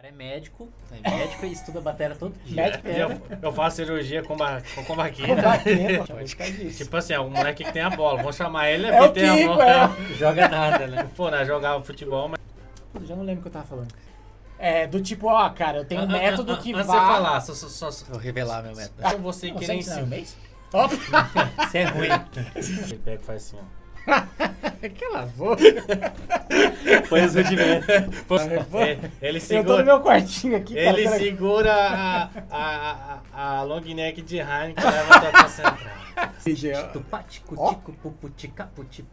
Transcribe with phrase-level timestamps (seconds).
[0.00, 2.56] cara é médico, é médico e estuda bateria todo dia.
[2.56, 4.82] Médico E eu, eu faço cirurgia com, ba, com,
[6.52, 6.84] disso.
[6.84, 8.16] Tipo assim, é o moleque que tem a bola.
[8.16, 8.86] Vamos chamar ele?
[8.86, 9.64] É porque tem a bola.
[9.64, 10.14] é.
[10.16, 11.10] Joga nada, né?
[11.14, 11.44] Pô, né?
[11.44, 12.40] Jogava futebol, mas.
[13.06, 13.88] Já não lembro o que eu tava falando.
[14.58, 16.98] É, do tipo, ó, cara, eu tenho um método que Antes vai...
[16.98, 19.00] de você falar, só, só, só, só Vou revelar meu método.
[19.00, 21.66] deixa você querer não é um!
[21.66, 22.08] Você é ruim.
[22.54, 23.79] Ele pega e faz assim, ó.
[24.98, 25.62] Cala a boca.
[27.08, 27.88] Põe os rudimentos.
[28.80, 30.88] Ele, ele Eu tô no segura, meu quartinho aqui, cara.
[30.88, 31.18] ele cara.
[31.18, 36.92] segura a, a, a, a long neck de Heineken e leva até a central.
[36.92, 39.04] Tupatico, tico, puputica, puti,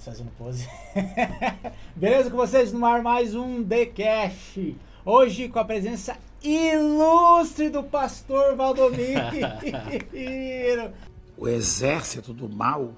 [0.00, 0.68] Bonitos fazendo pose.
[1.94, 2.72] Beleza com vocês?
[2.72, 4.74] No ar mais um The Cash.
[5.04, 9.20] Hoje com a presença ilustre do pastor Valdomiro.
[11.36, 12.92] O exército do mal,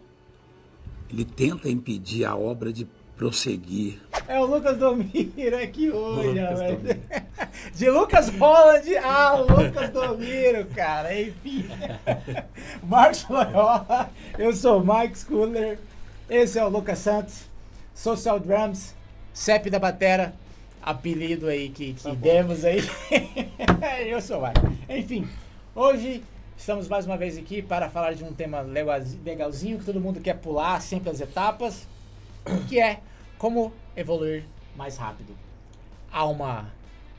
[1.08, 4.00] ele tenta impedir a obra de prosseguir.
[4.27, 6.97] É o Lucas Domiro aqui hoje, Lucas.
[7.78, 11.20] De Lucas Holland a Lucas Domiro, cara.
[11.20, 11.67] Enfim.
[12.83, 15.78] Marcos Loyola, eu sou o Mike Schuller.
[16.33, 17.42] Esse é o Lucas Santos,
[17.94, 18.94] Social Drums,
[19.34, 20.33] CEP da Batera,
[20.83, 22.80] apelido aí que, que demos aí.
[24.08, 24.83] eu sou o Mike.
[24.89, 25.28] Enfim,
[25.74, 26.24] hoje
[26.56, 30.20] estamos mais uma vez aqui para falar de um tema legalzi- legalzinho que todo mundo
[30.20, 31.86] quer pular sempre as etapas
[32.67, 33.00] que é
[33.36, 35.36] como evoluir mais rápido.
[36.11, 36.70] Há uma,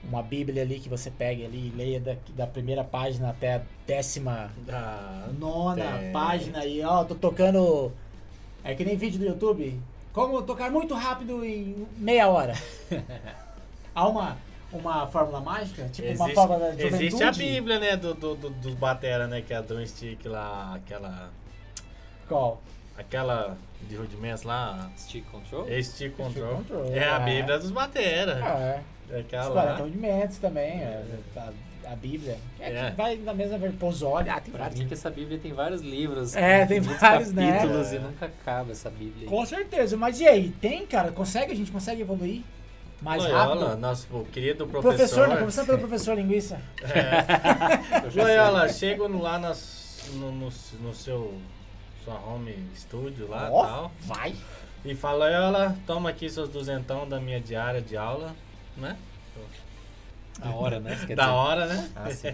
[0.04, 3.62] uma bíblia ali que você pega ali e leia da, da primeira página até a
[3.86, 6.12] décima Ah, nona É.
[6.12, 7.92] página aí, ó, tô tocando,
[8.64, 9.80] é que nem vídeo do YouTube,
[10.12, 12.54] como tocar muito rápido em meia hora.
[13.96, 14.38] Há uma,
[14.72, 17.06] uma fórmula mágica, tipo uma existe, fórmula da juventude.
[17.06, 17.98] existe a Bíblia, né?
[17.98, 19.42] Do, do, do, dos Batera, né?
[19.42, 21.30] Que é a Drum Stick lá, aquela.
[22.28, 22.62] Qual?
[22.98, 24.90] Aquela de rudimentos lá.
[24.98, 25.68] Stick control?
[25.70, 26.56] é Stick Control.
[26.58, 27.26] Control, É a é.
[27.26, 28.40] Bíblia dos Batera.
[28.44, 28.84] Ah, é.
[29.10, 29.78] É Os aquela 40 lá.
[29.80, 31.04] rudimentos também, é,
[31.36, 31.52] a,
[31.92, 32.38] a Bíblia.
[32.60, 32.90] É, É.
[32.92, 34.30] que vai na mesma Pozole.
[34.30, 36.36] Ah, tem Pra mim que essa Bíblia tem vários livros.
[36.36, 37.52] É, tem vários, né?
[37.54, 37.96] capítulos É.
[37.96, 39.24] e nunca acaba essa Bíblia.
[39.24, 39.26] aí.
[39.28, 40.50] Com certeza, mas e aí?
[40.62, 41.12] Tem, cara?
[41.12, 41.52] Consegue?
[41.52, 42.42] A gente consegue evoluir
[43.02, 43.82] mais Loyola, rápido?
[43.82, 45.28] nosso querido Professor, professor.
[45.28, 45.38] né?
[45.38, 46.62] Começando pelo professor Linguiça.
[48.16, 50.50] Loyola, chego lá nas- no, no,
[50.82, 51.34] no seu
[52.04, 53.92] sua home studio lá e Ó, tal.
[54.02, 54.36] vai.
[54.86, 58.36] E fala, Loyola, toma aqui seus duzentão da minha diária de aula,
[58.76, 58.98] né?
[60.40, 60.90] Da hora, né?
[60.92, 61.20] Da dizer?
[61.30, 61.90] hora, né?
[61.96, 62.34] Ah, sim.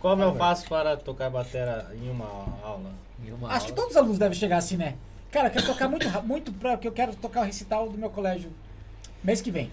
[0.00, 2.26] Como eu faço para tocar batera em uma
[2.62, 2.90] aula?
[3.24, 3.76] Em uma Acho que aula.
[3.82, 4.96] todos os alunos devem chegar assim, né?
[5.30, 8.10] Cara, eu quero tocar muito, muito pra, porque eu quero tocar o recital do meu
[8.10, 8.50] colégio
[9.22, 9.70] mês que vem.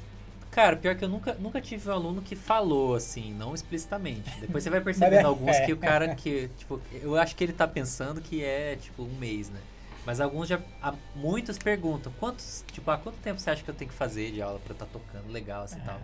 [0.52, 4.30] Cara, pior que eu nunca, nunca tive um aluno que falou assim, não explicitamente.
[4.40, 5.66] Depois você vai percebendo é- alguns é.
[5.66, 9.14] que o cara que, tipo, eu acho que ele tá pensando que é, tipo, um
[9.20, 9.59] mês, né?
[10.06, 10.59] Mas alguns já.
[10.82, 14.32] há- Muitos perguntam, quantos, tipo, há quanto tempo você acha que eu tenho que fazer
[14.32, 16.00] de aula pra eu estar tocando legal assim e tal?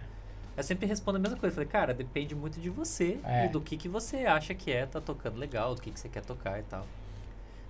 [0.58, 1.54] Eu sempre respondo a mesma coisa.
[1.54, 3.46] Falei, cara, depende muito de você É.
[3.46, 6.08] e do que, que você acha que é tá tocando legal, do que, que você
[6.10, 6.86] quer tocar e tal.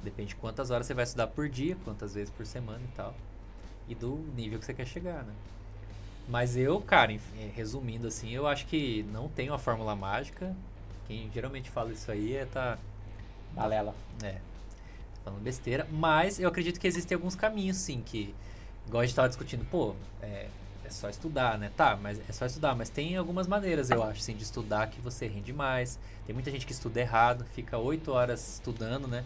[0.04, 3.16] Depende de quantas horas você vai estudar por dia, quantas vezes por semana e tal.
[3.88, 5.34] E do nível que você quer chegar, né?
[6.28, 10.56] Mas eu, cara, enf- eh, resumindo assim, eu acho que não tem uma fórmula mágica.
[11.08, 12.78] Quem geralmente fala isso aí é tá,
[13.54, 13.94] Balela.
[14.24, 14.38] é,
[15.24, 15.88] falando besteira.
[15.92, 18.34] Mas eu acredito que existem alguns caminhos, sim, que,
[18.88, 20.50] igual a gente tava discutindo, pô, é, é
[20.96, 21.72] só estudar, né?
[21.76, 22.76] Tá, mas é só estudar.
[22.76, 26.00] Mas tem algumas maneiras, eu acho, sim, de estudar que você rende mais.
[26.26, 29.24] Tem muita gente que estuda errado, fica oito horas estudando, né?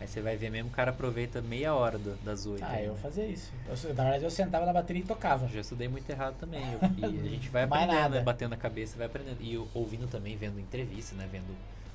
[0.00, 2.64] Aí você vai ver mesmo, o cara aproveita meia hora do- das oito.
[2.64, 2.98] Ah, eu né?
[3.02, 3.50] fazia isso.
[3.66, 5.46] Eu, na verdade, eu sentava na bateria e tocava.
[5.46, 6.62] Eu já estudei muito errado também.
[6.72, 8.20] eu- e a gente vai aprendendo, né?
[8.20, 9.38] Batendo na cabeça, vai aprendendo.
[9.40, 11.28] E ouvindo também, vendo entrevistas, né?
[11.30, 11.52] Vendo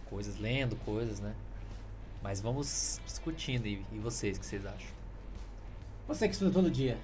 [0.09, 1.33] coisas, lendo coisas, né?
[2.21, 3.65] Mas vamos discutindo.
[3.67, 4.91] E, e vocês, o que vocês acham?
[6.05, 6.97] Você que estuda todo dia.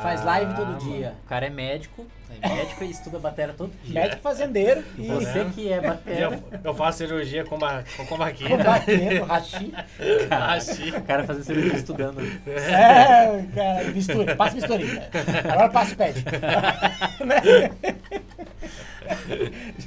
[0.00, 0.78] Faz Ah, live todo mano.
[0.78, 1.14] dia.
[1.24, 2.06] O cara é médico,
[2.40, 4.00] é médico e estuda bateria todo dia.
[4.02, 4.82] Médico fazendeiro.
[4.98, 6.20] E Você que é batera.
[6.20, 8.56] eu, eu faço cirurgia com, ba, com, com baqueta.
[8.56, 9.74] combatendo, rachi.
[10.30, 10.90] Rachi.
[10.96, 12.20] O cara fazendo cirurgia estudando.
[12.46, 14.34] É, cara, mistura.
[14.36, 15.08] Passa misturinha.
[15.52, 16.14] Agora passa o pad.
[17.24, 17.70] Né?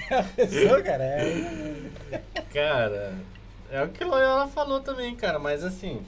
[0.09, 1.03] Já pensou, cara?
[1.03, 2.21] É...
[2.53, 3.13] Cara,
[3.71, 6.01] é o que o Loyola falou também, cara, mas assim,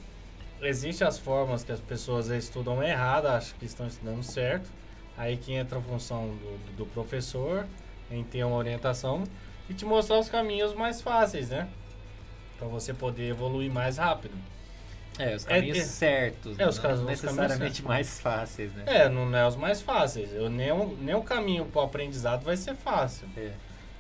[0.61, 4.69] existem as formas que as pessoas estudam errado, acham que estão estudando certo.
[5.17, 7.65] Aí que entra a função do, do professor
[8.11, 9.23] em ter uma orientação
[9.69, 11.67] e te mostrar os caminhos mais fáceis, né?
[12.59, 14.35] Pra você poder evoluir mais rápido.
[15.17, 18.83] É, os É, caminhos é- certos, é, os não os caminhos necessariamente mais fáceis, né?
[18.85, 20.31] É, não é os mais fáceis.
[20.31, 23.27] Eu, nem, nem o caminho pro aprendizado vai ser fácil.
[23.35, 23.51] É.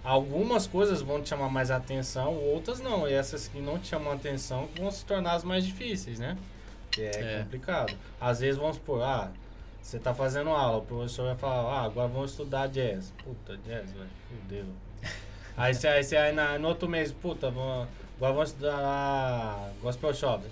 [0.09, 3.07] Algumas coisas vão te chamar mais atenção, outras não.
[3.09, 6.37] E essas que não te chamam atenção vão se tornar as mais difíceis, né?
[6.89, 7.09] Que é,
[7.39, 7.39] É.
[7.43, 7.93] complicado.
[8.19, 9.29] Às vezes vamos supor, ah,
[9.81, 13.11] você tá fazendo aula, o professor vai falar, ah, agora vamos estudar jazz.
[13.21, 14.65] Puta, jazz, velho, fudeu.
[15.57, 20.13] aí você aí, você- aí na, no outro mês, puta, vamos, agora vamos estudar gospel
[20.13, 20.43] shop.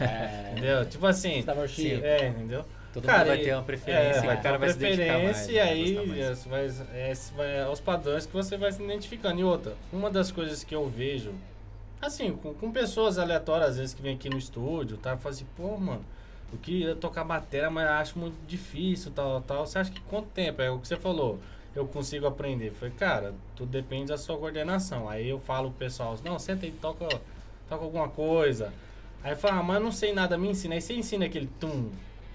[0.00, 0.86] É, Entendeu?
[0.86, 1.44] Tipo assim.
[1.46, 2.00] Worship.
[2.02, 2.64] É, entendeu?
[2.92, 5.12] Todo Cara, mundo vai e- ter uma preferência, É, vai o cara vai se identificar
[5.18, 5.36] mais.
[5.46, 5.68] preferência e vai
[6.02, 6.44] aí mais.
[6.46, 9.40] vai, esse vai aos padrões que você vai se identificando.
[9.40, 11.32] E outra, uma das coisas que eu vejo,
[12.00, 15.16] assim, com, com pessoas aleatórias, às vezes que vem aqui no estúdio, tá?
[15.16, 16.04] Fala assim, pô, mano,
[16.52, 19.66] eu queria tocar bateria, mas acho muito difícil, tal, tal.
[19.66, 20.62] Você acha que quanto tempo?
[20.62, 21.38] É o que você falou.
[21.76, 22.72] Eu consigo aprender.
[22.72, 25.08] Foi, cara, tudo depende da sua coordenação.
[25.08, 27.06] Aí eu falo pro pessoal, não, senta aí, toca,
[27.68, 28.72] toca alguma coisa.
[29.22, 30.74] Aí fala, ah, mas eu não sei nada, me ensina.
[30.74, 31.90] Aí você ensina aquele tum,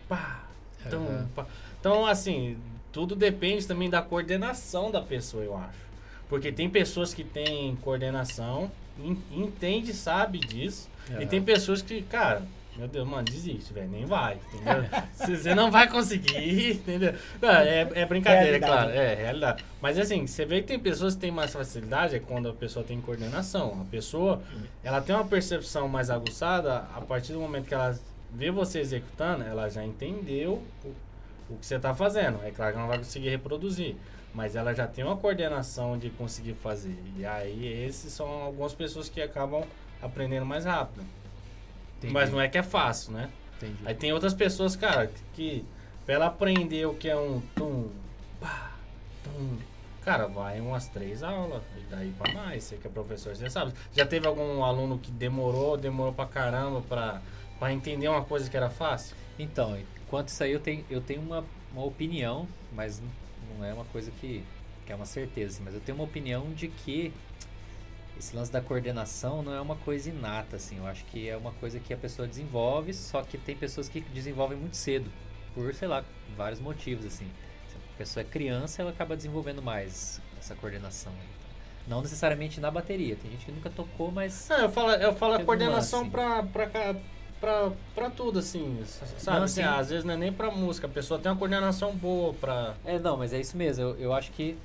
[0.07, 0.43] pá,
[0.89, 1.27] tum, Aham.
[1.35, 1.45] pá.
[1.79, 2.57] Então, assim,
[2.91, 5.83] tudo depende também da coordenação da pessoa, eu acho.
[6.29, 10.89] Porque tem pessoas que têm coordenação, en- entende, sabe disso.
[11.09, 11.25] E Aham.
[11.27, 12.41] tem pessoas que, cara,
[12.75, 14.85] meu Deus, mano, desiste, velho, nem vai, entendeu?
[15.13, 17.13] Você não vai conseguir, entendeu?
[17.41, 18.65] Não, é, é brincadeira, é Realidade.
[18.71, 19.63] claro, é realidade.
[19.81, 22.83] Mas assim, você vê que tem pessoas que têm mais facilidade é quando a pessoa
[22.83, 23.79] tem coordenação.
[23.81, 24.41] A pessoa,
[24.83, 27.95] ela tem uma percepção mais aguçada a partir do momento que ela
[28.33, 30.87] vê você executando, ela já entendeu o,
[31.53, 32.39] o que você está fazendo.
[32.43, 33.95] É claro que ela não vai conseguir reproduzir,
[34.33, 36.95] mas ela já tem uma coordenação de conseguir fazer.
[37.17, 39.63] E aí, esses são algumas pessoas que acabam
[40.01, 41.05] aprendendo mais rápido.
[41.97, 43.29] Entendi, Mas não é que é fácil, né?
[43.57, 43.77] entendi.
[43.85, 45.63] Aí tem outras pessoas, cara, que
[46.05, 47.89] pra ela aprender o que é um tum,
[48.41, 48.73] pá,
[49.23, 49.57] tum,
[50.03, 53.71] cara, vai umas três aulas, e daí pra mais, você que é professor, você sabe.
[53.93, 57.21] Já teve algum aluno que demorou, demorou pra caramba pra,
[57.63, 59.15] pra entender uma coisa que era fácil?
[59.39, 59.79] Então,
[60.09, 63.01] quanto isso aí, eu tenho, eu tenho uma, uma opinião, mas
[63.57, 64.43] não é uma coisa que,
[64.85, 67.13] que é uma certeza, mas eu tenho uma opinião de que
[68.19, 71.53] esse lance da coordenação não é uma coisa inata, assim, eu acho que é uma
[71.53, 75.09] coisa que a pessoa desenvolve, só que tem pessoas que desenvolvem muito cedo,
[75.55, 76.03] por, sei lá,
[76.35, 77.29] vários motivos, assim.
[77.69, 81.13] Se a pessoa é criança, ela acaba desenvolvendo mais essa coordenação.
[81.13, 81.49] então.
[81.87, 84.49] Não necessariamente na bateria, tem gente que nunca tocou, mas...
[84.49, 86.11] Não, eu falo, eu falo a coordenação lance.
[86.11, 86.43] pra,
[87.43, 89.37] pra, pra tudo, assim, sabe?
[89.37, 89.67] Não, Assim, sim.
[89.67, 92.73] às vezes não é nem pra música, a pessoa tem uma coordenação boa pra...
[92.85, 93.83] É, não, mas é isso mesmo.
[93.83, 94.57] Eu, eu acho que.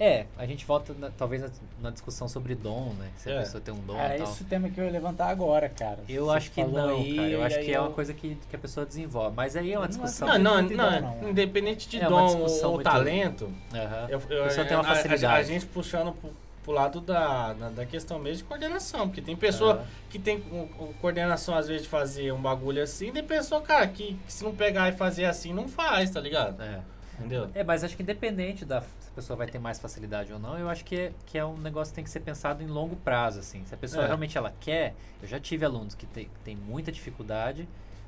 [0.00, 1.48] É, a gente volta na- talvez na,
[1.82, 3.08] na discussão sobre dom, né?
[3.16, 3.38] Se a É.
[3.40, 4.30] pessoa tem um dom Era e tal.
[4.30, 5.98] esse o tema que eu ia levantar agora, cara.
[6.08, 7.28] Eu Você acho que não, aí, cara.
[7.30, 9.34] Eu acho que é uma eu- coisa que, que a pessoa desenvolve.
[9.34, 10.28] Mas aí é uma Eu não discussão.
[10.28, 10.68] Não, não, não,
[11.00, 11.30] dom, não.
[11.30, 14.06] independente de É dom ou talento, Aham.
[14.08, 15.24] Eu, eu, A pessoa tem uma a- a- facilidade.
[15.26, 16.30] A, gente puxando pro,
[16.68, 19.84] pro lado da, da, da questão mesmo de coordenação, porque tem pessoa Aham.
[20.10, 24.14] que tem co- coordenação às vezes de fazer um bagulho assim, tem pessoa, cara, que,
[24.26, 26.62] que se não pegar e fazer assim, não faz, tá ligado?
[26.62, 26.80] É.
[27.18, 27.50] Entendeu?
[27.54, 30.58] É, mas acho que independente da se a pessoa vai ter mais facilidade ou não,
[30.58, 32.94] eu acho que é, que é um negócio que tem que ser pensado em longo
[32.96, 33.64] prazo, assim.
[33.64, 34.06] Se a pessoa É.
[34.06, 37.66] realmente ela quer, eu já tive alunos que tem, tem muita dificuldade,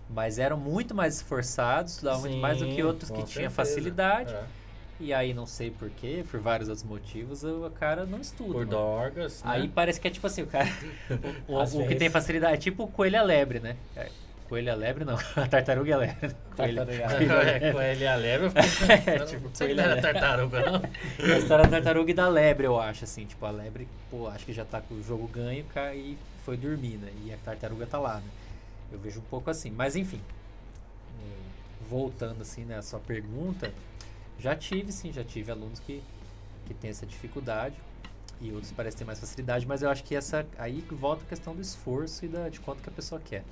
[0.09, 4.33] mas eram muito mais esforçados, estudavam muito mais do que Sim, outros que tinham facilidade.
[4.35, 4.45] É.
[5.01, 8.53] E aí, não sei porquê, por vários outros motivos, o cara não estuda.
[8.53, 9.51] Por dorgas, né?
[9.53, 10.69] Aí parece que é tipo assim, o cara.
[11.49, 13.77] O, o- o que tem facilidade é tipo o coelho a lebre, né?
[13.97, 14.09] É,
[14.49, 16.37] coelho a lebre não, a tartaruga é a lebre.
[16.55, 20.83] Coelho, é, ele e a lebre, eu fiquei É, tipo, era é- tartaruga, não.
[21.31, 23.25] É a história da tartaruga e da lebre, eu acho, assim.
[23.25, 26.57] Tipo, a lebre, pô, acho que já tá com o jogo ganho ca- e foi
[26.59, 27.11] dormir, né?
[27.25, 28.31] E a tartaruga tá lá, né?
[28.93, 29.71] Eu vejo um pouco assim.
[29.71, 30.21] Mas enfim,
[31.21, 33.73] é, voltando assim, né, a sua pergunta,
[34.41, 36.03] já tive sim, já tive alunos que,
[36.67, 37.75] que têm essa dificuldade
[38.41, 41.55] e outros parecem ter mais facilidade, mas eu acho que essa aí volta a questão
[41.55, 43.45] do esforço e da, de quanto que a pessoa quer.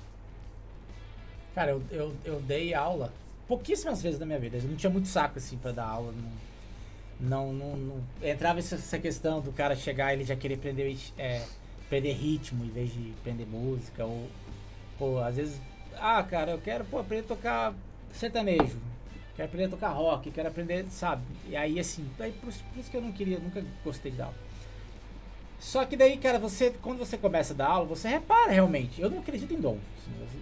[1.53, 3.13] Cara, eu, eu, eu dei aula
[3.47, 4.57] pouquíssimas vezes na minha vida.
[4.57, 6.13] Eu não tinha muito saco, assim, pra dar aula.
[7.19, 11.45] Não, não, não, não- Entrava essa, questão do cara chegar ele já querer aprender, é,
[12.13, 14.05] ritmo em vez de aprender música.
[14.05, 14.27] Ou,
[14.97, 15.59] pô, às vezes...
[15.97, 17.73] Ah, cara, eu quero pô, aprender a tocar
[18.13, 18.77] sertanejo.
[19.39, 21.21] Quero aprender a tocar rock, quero aprender, sabe?
[21.47, 24.17] E aí, assim, aí por, isso- por isso que eu não queria, nunca gostei de
[24.17, 24.35] dar aula.
[25.57, 29.01] Só que daí, cara, você quando você começa a dar aula, você repara realmente.
[29.01, 29.77] Eu não acredito em dom.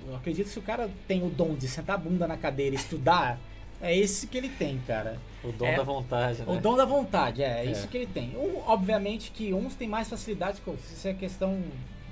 [0.08, 2.76] Eu acredito que se o cara tem o dom de sentar a bunda na cadeira
[2.76, 3.38] e estudar,
[3.80, 5.20] é esse que ele tem, cara.
[5.44, 6.46] O dom É, da vontade, né?
[6.52, 7.72] O dom da vontade, é, é É.
[7.72, 8.36] isso que ele tem.
[8.36, 10.92] Um, obviamente que uns têm mais facilidade que outros.
[10.92, 11.62] Isso é questão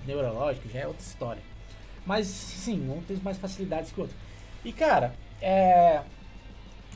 [0.06, 1.42] neurológica, já é outra história.
[2.06, 4.16] Mas sim, um tem mais facilidades que o outro.
[4.64, 6.02] E cara, é,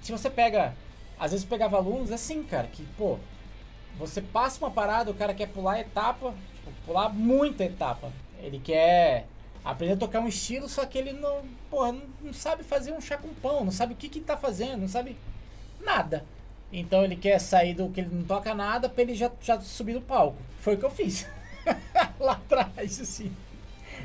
[0.02, 0.74] se você pega.
[1.20, 3.18] Às vezes eu pegava alunos assim, cara, que, pô,
[3.98, 8.12] você passa uma parada, o cara quer pular etapa, tipo, pular muita etapa.
[8.42, 9.26] Ele quer
[9.66, 13.02] aprender a tocar um estilo, só que ele não, porra, não, não sabe fazer um
[13.02, 15.18] chá com pão, não sabe o que que tá fazendo, não sabe
[15.82, 16.24] nada.
[16.72, 19.94] Então ele quer sair do que ele não toca nada pra ele já, já subir
[19.94, 20.38] no palco.
[20.62, 21.28] Foi o que eu fiz.
[22.20, 23.32] Lá atrás, assim.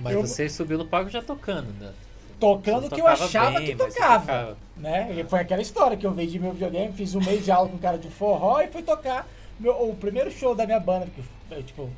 [0.00, 1.92] Mas Eu- você subiu no palco já tocando, né?
[2.38, 4.20] Tocando o que eu achava bem, que tocava.
[4.20, 4.56] tocava.
[4.76, 5.14] Né?
[5.16, 7.76] E foi aquela história que eu vendi meu videogame, fiz um mês de aula com
[7.76, 9.26] um cara de forró e fui tocar
[9.58, 11.06] meu, o primeiro show da minha banda.
[11.06, 11.90] Porque, eu, tipo,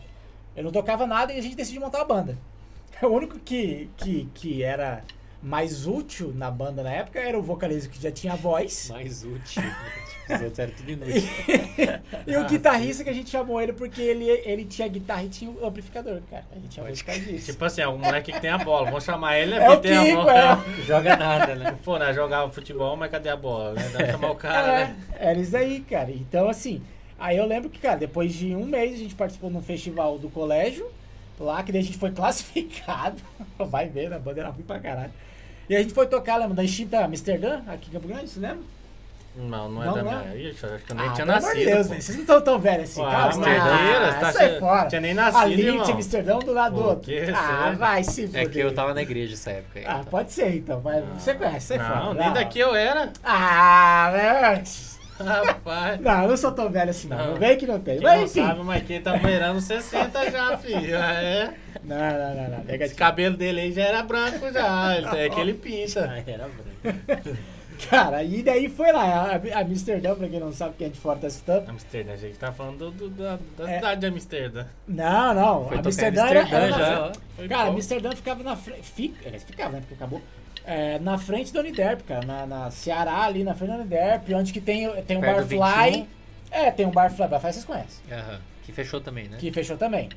[0.55, 2.38] eu não tocava nada e a gente decidiu montar uma banda.
[3.02, 5.05] O único que, que, que era
[5.46, 8.88] mais útil na banda na época era o vocalista que já tinha voz.
[8.90, 9.62] Mais útil.
[10.28, 11.22] Os outros eram tudo inútil.
[12.26, 15.48] E o guitarrista que a gente chamou ele porque ele, ele tinha guitarra e tinha
[15.48, 16.44] o amplificador, cara.
[16.50, 17.52] A gente chamou ele por disso.
[17.52, 18.86] Tipo assim, é o moleque que tem a bola.
[18.86, 20.64] Vamos chamar ele, é É o porque tem a bola.
[20.84, 21.78] Joga nada, né?
[21.84, 23.72] Pô, nós jogava futebol, mas cadê a bola?
[23.74, 23.88] Né?
[23.92, 24.96] Dá pra chamar o cara, É, né?
[25.16, 26.10] era isso aí, cara.
[26.10, 26.82] Então, assim,
[27.20, 30.18] aí eu lembro que, cara, depois de um mês a gente participou de um festival
[30.18, 30.90] do colégio,
[31.38, 33.22] lá, que daí a gente foi classificado.
[33.56, 35.12] Vai ver, a banda era ruim pra caralho.
[35.68, 38.58] E a gente foi tocar, lembra, da extinta Amsterdã, aqui em Campo Grande, você lembra?
[39.38, 40.32] Não, não é Não, da não minha.
[40.32, 40.38] é?
[40.49, 41.58] Ixi, acho que eu nem ah, tinha pelo amor nascido.
[41.58, 43.25] de Deus, velho, vocês não estão tão velhos assim, calma.
[43.26, 43.61] Amsterdã,
[44.08, 44.88] Ah, tá sai che- fora.
[44.88, 45.85] tinha nem nascido, Ali, irmão.
[45.85, 47.00] tinha Amsterdã um do lado do outro.
[47.02, 47.78] que ah, sério?
[47.78, 48.50] vai se É fuder.
[48.50, 49.85] que eu tava na igreja essa época aí.
[49.87, 50.04] Ah, então.
[50.04, 52.00] pode ser então, mas você conhece, sai fora.
[52.00, 53.12] Não, nem daqui eu era.
[53.23, 54.62] Ah, velho.
[55.18, 56.00] Rapaz.
[56.00, 57.16] Não, eu não sou tão velho assim, não.
[57.32, 57.35] Não.
[57.37, 57.94] Vem que não tem.
[57.96, 58.42] Quem Mas não enfim.
[58.46, 60.99] sabe, mas quem tá beirando 60 já, filho.
[60.99, 61.54] Ah, É.
[61.85, 62.75] Não, não, não, não.
[62.75, 64.96] Esse cabelo dele aí já era branco já.
[64.96, 66.11] Ele é que ele pinta.
[66.11, 67.38] Ah, era branco.
[67.90, 71.18] Cara, e daí foi lá, a, Amsterdã, pra quem não sabe, quem é de fora
[71.18, 71.68] tá assistindo.
[71.68, 73.75] Amsterdã, a gente tá falando do, do- da, da É.
[73.76, 74.64] cidade de Amsterdã.
[74.88, 77.12] Não, não, Foi Amsterdã era, Amsterdã era na já.
[77.37, 77.73] Foi Cara, bom.
[77.76, 78.80] Amsterdã ficava na frente.
[78.90, 79.80] Fica, ficava, né?
[79.80, 80.23] Porque acabou.
[80.66, 82.26] É, na frente da Uniderp, cara.
[82.26, 85.58] Na, na Ceará, ali na frente da Uniderp, onde que tem, tem um Perto do
[85.58, 85.90] Barfly.
[85.92, 86.06] 21.
[86.50, 87.28] É, tem um Barfly.
[87.28, 88.00] Barfly vocês conhecem.
[88.12, 88.40] Aham.
[88.64, 89.37] Que fechou também, né?
[89.38, 90.08] Que fechou também.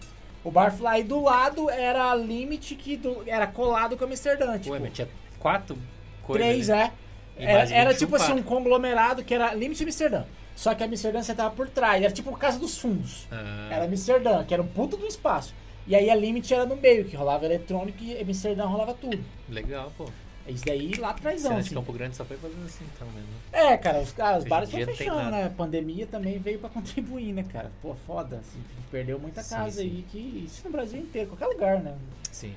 [0.43, 4.57] O Barfly do lado era a Limit, que do- era colado com Amsterdã.
[4.57, 5.77] Tipo, Ué, mas tinha quatro
[6.23, 6.47] coisas.
[6.47, 6.91] três, né?
[7.37, 7.43] é.
[7.43, 10.23] E Era, era 21 tipo assim, um conglomerado que era Limit Amsterdã.
[10.55, 12.01] Só que a Amsterdã você tava por trás.
[12.03, 13.27] Era tipo Casa dos Fundos.
[13.31, 15.53] Ah, Era Amsterdã, que era um puto do espaço.
[15.85, 19.23] E aí a Limit era no meio, que rolava eletrônico e Amsterdã rolava tudo.
[19.47, 20.05] Legal, pô.
[20.49, 21.75] Isso daí lá atrás, Cena de assim.
[21.75, 23.29] Campo Grande só foi fazendo assim então mesmo.
[23.51, 25.45] É, cara, os, cara, os bares tem fechando, né?
[25.45, 27.71] A pandemia também veio pra contribuir, né, cara?
[27.81, 28.59] Pô, foda, assim,
[28.91, 29.81] perdeu muita Sim, casa sim.
[29.81, 31.95] aí, que isso no Brasil inteiro, qualquer lugar, né?
[32.31, 32.53] Sim.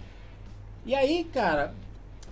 [0.85, 1.73] E aí, cara,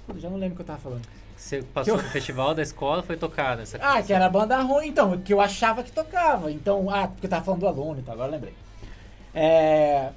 [0.07, 1.03] pô, já não lembro o que eu tava falando.
[1.37, 4.61] Você passou eu- no festival da escola, foi tocar nessa Ah, que era a banda
[4.61, 6.51] ruim, então, que eu achava que tocava.
[6.53, 8.55] Então, ah, porque eu tava falando do aluno, então agora eu lembrei.
[9.35, 10.11] É.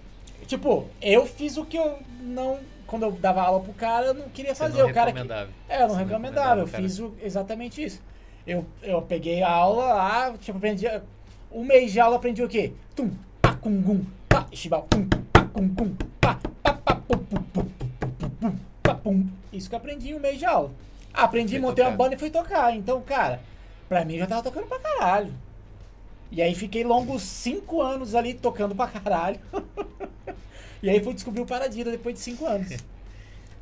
[0.48, 2.60] Tipo, eu fiz o que eu não.
[2.94, 4.84] Quando eu dava aula pro cara, eu não queria fazer.
[4.84, 5.18] não o cara que.
[5.18, 5.34] É, eu não Você
[5.68, 6.84] não recomendava, eu recomendava, cara.
[6.84, 8.00] fiz o- exatamente isso.
[8.46, 10.86] Eu, eu peguei a aula lá, tipo, aprendi.
[11.52, 12.72] Um mês de aula aprendi o quê?
[12.96, 13.10] Tum,
[13.42, 17.66] pá, cum, gum, pá, shibal, tum, pá, cum, gum, pá, pá, pá, pum, pum, pum,
[18.20, 19.28] pum, pum, pá, pum.
[19.52, 20.70] Isso que eu aprendi em um mês de aula.
[21.12, 22.76] Aprendi, montei uma banda e fui tocar.
[22.76, 23.40] Então, cara,
[23.90, 25.34] pra mim já tava tocando pra caralho.
[26.32, 29.40] E aí fiquei longos cinco anos ali tocando pra caralho.
[30.84, 32.70] e aí fui descobrir o Paradira depois de cinco anos.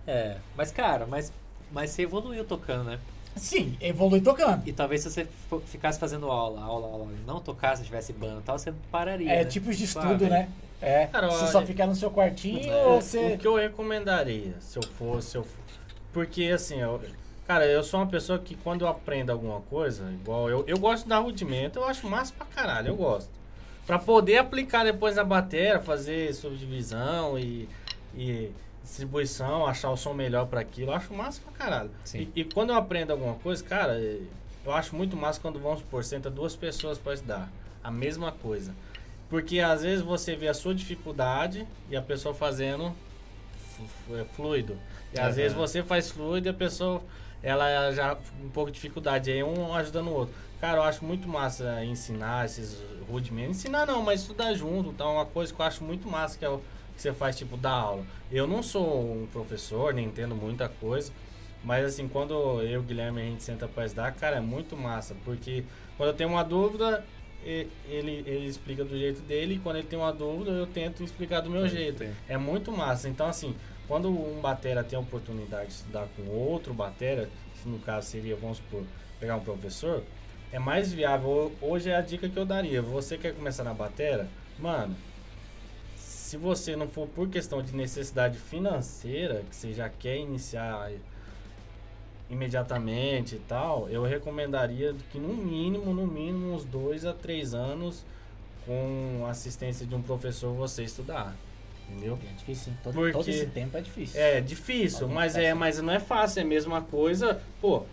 [0.08, 1.32] É, mas cara, mas,
[1.72, 3.00] mas você evoluiu tocando, né?
[3.36, 4.68] Sim, evolui tocando.
[4.68, 5.28] E talvez se você
[5.68, 9.32] ficasse fazendo aula, aula, aula, e não tocasse, tivesse banda e tal, você pararia.
[9.32, 9.46] É né?
[9.46, 10.50] tipos de ah, estudo, velho, né?
[10.82, 11.06] É.
[11.06, 13.38] Cara, você olha- só ficar no seu quartinho É, ou O você.
[13.38, 15.64] que eu recomendaria, se eu fosse, se eu for-
[16.12, 17.00] Porque assim, eu,
[17.48, 21.08] cara, eu sou uma pessoa que quando eu aprendo alguma coisa, igual eu, eu gosto
[21.08, 23.30] da rudimento, eu acho massa pra caralho, eu gosto.
[23.86, 27.68] Pra poder aplicar depois na bateria, fazer subdivisão e,
[28.16, 28.52] e
[28.84, 31.92] distribuição, achar o som melhor pra aquilo, eu acho massa pra caralho.
[32.14, 34.22] E, e quando eu aprendo alguma coisa, cara, eh,
[34.66, 37.50] eu acho muito massa quando vamos supor, senta duas pessoas pra estudar
[37.84, 38.74] a mesma coisa.
[39.30, 42.94] Porque às vezes você vê a sua dificuldade e a pessoa fazendo
[44.12, 44.78] é fluido.
[45.14, 45.36] E às Aham.
[45.36, 47.02] vezes você faz fluido e a pessoa
[47.44, 50.34] ela já um pouco de dificuldade, aí um ajudando o outro.
[50.60, 52.78] Cara, eu acho muito massa ensinar esses
[53.10, 53.58] rudimentos.
[53.58, 54.92] Ensinar não, mas estudar junto.
[54.92, 56.60] Então, é uma coisa que eu acho muito massa que é o
[56.96, 58.06] que você faz, tipo, dar aula.
[58.32, 61.12] Eu não sou um professor, nem entendo muita coisa.
[61.64, 64.78] Mas, assim, quando eu e o Guilherme a gente senta pra estudar, cara, é muito
[64.78, 65.16] massa.
[65.26, 65.64] Porque
[65.98, 67.04] quando eu tenho uma dúvida,
[67.44, 69.56] ele, ele explica do jeito dele.
[69.56, 72.06] E quando ele tem uma dúvida, eu tento explicar do meu jeito.
[72.30, 73.10] É muito massa.
[73.10, 73.56] Então, assim,
[73.92, 77.30] quando um batera tem a oportunidade de estudar com outro batera,
[77.62, 78.86] que no caso seria, vamos supor,
[79.20, 80.02] pegar um professor,
[80.50, 81.52] é mais viável.
[81.62, 82.82] Hoje é a dica que eu daria.
[82.82, 84.30] Você quer começar na batera?
[84.58, 84.96] Mano,
[85.98, 90.90] se você não for por questão de necessidade financeira, que você já quer iniciar
[92.30, 98.06] imediatamente e tal, eu recomendaria que no mínimo, no mínimo, uns dois a três anos
[98.66, 101.36] com assistência de um professor você estudar.
[101.92, 102.18] Entendeu?
[102.30, 102.74] É difícil?
[102.84, 104.20] Todo, Porque- todo esse tempo é difícil.
[104.22, 105.56] É difícil, Alguém mas é, isso.
[105.58, 107.42] mas não é fácil, é a mesma coisa.
[107.62, 107.84] Pô,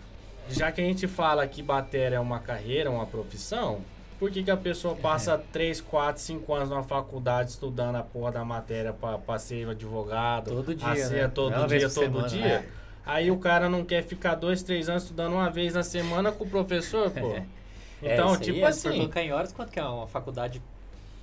[0.49, 3.81] já que a gente fala que bater é uma carreira, uma profissão,
[4.19, 8.33] por que, que a pessoa passa 3, 4, 5 anos numa faculdade estudando a porra
[8.33, 10.50] da matéria pra, pra ser advogado?
[10.50, 11.28] Todo dia, a ser né?
[11.28, 12.40] todo vez dia, todo semana, dia.
[12.61, 12.67] né?
[13.07, 16.45] Aí o cara não quer ficar dois, três anos estudando uma vez na semana com
[16.45, 17.33] o professor, pô.
[17.33, 17.45] É,
[18.14, 18.88] Então, aí tipo é, Se assim.
[18.90, 20.61] for colocar em horas, quanto que é uma faculdade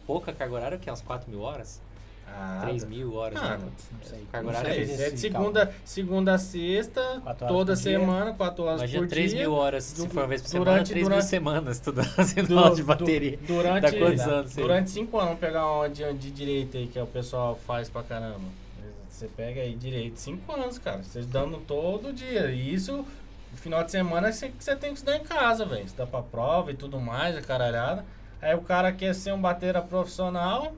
[0.07, 0.77] pouca carga horária?
[0.77, 1.81] Que é uns 4 mil horas?
[2.27, 3.39] Ah, 3 mil horas?
[3.41, 3.65] Ah, né?
[3.91, 4.25] Não sei.
[4.31, 9.07] Carga horária sei, é de segunda, segunda a sexta, toda semana, 4 horas Imagina por
[9.09, 9.39] 3 dia.
[9.41, 12.07] mil horas, se Du- for uma vez por durante- semana, 3 mil durante- semanas estudando,
[12.47, 13.39] Du- aula de du- bateria.
[13.47, 14.55] durante, Dá quantos anos?
[14.55, 18.03] Durante cinco anos, vamos pegar uma de, de direito aí que o pessoal faz pra
[18.03, 18.65] caramba.
[19.09, 21.01] Você pega aí direito, cinco anos, cara.
[21.03, 22.51] Você dando todo dia.
[22.51, 25.85] E isso, no final de semana, você, você tem que estudar em casa, velho.
[25.85, 28.03] Estudar pra prova e tudo mais, a caralhada.
[28.41, 30.73] Aí o cara quer ser um batera profissional,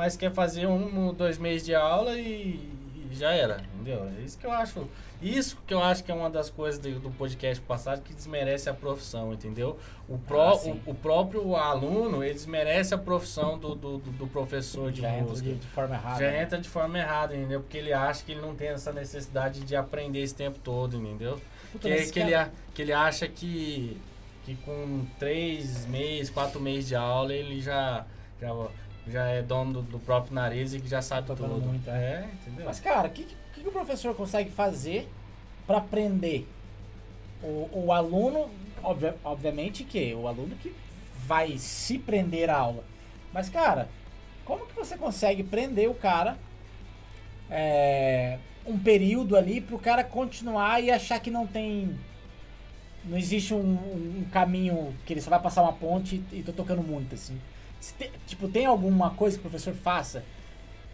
[0.00, 2.58] mas quer fazer um, dois meses de aula e,
[3.10, 4.08] e já era, entendeu?
[4.18, 4.88] É isso que eu acho.
[5.20, 8.70] Isso que eu acho que é uma das coisas do, do podcast passado que desmerece
[8.70, 9.78] a profissão, entendeu?
[10.08, 14.90] O, pró, Ah, o, o próprio aluno, ele desmerece a profissão do, do, do- professor
[14.90, 15.50] de Já entra música.
[15.50, 16.18] de, de forma errada.
[16.24, 16.42] Já né?
[16.42, 17.60] entra de forma errada, entendeu?
[17.60, 21.38] Porque ele acha que ele não tem essa necessidade de aprender esse tempo todo, entendeu?
[21.70, 22.32] Puta, Que, que, ele,
[22.74, 24.00] que ele acha que,
[24.46, 28.06] que com três meses, quatro meses de aula, ele já,
[28.40, 28.48] já,
[29.08, 31.66] já é dono do, do próprio nariz e que já sabe Tocando tudo.
[31.66, 32.66] muito, é, entendeu?
[32.66, 35.08] Mas, cara, o que, que, que o professor consegue fazer
[35.66, 36.46] pra aprender?
[37.42, 38.50] O, o aluno,
[38.82, 40.74] obvia- obviamente que o aluno que
[41.26, 42.84] vai se prender à aula.
[43.32, 43.88] Mas, cara,
[44.44, 46.36] como que você consegue prender o cara
[47.50, 51.96] é, um período ali pro cara continuar e achar que não tem.
[53.04, 56.82] Não existe um, um caminho que ele só vai passar uma ponte e tô tocando
[56.82, 57.40] muito, assim.
[57.98, 60.22] Te- tipo, tem alguma coisa que o professor faça?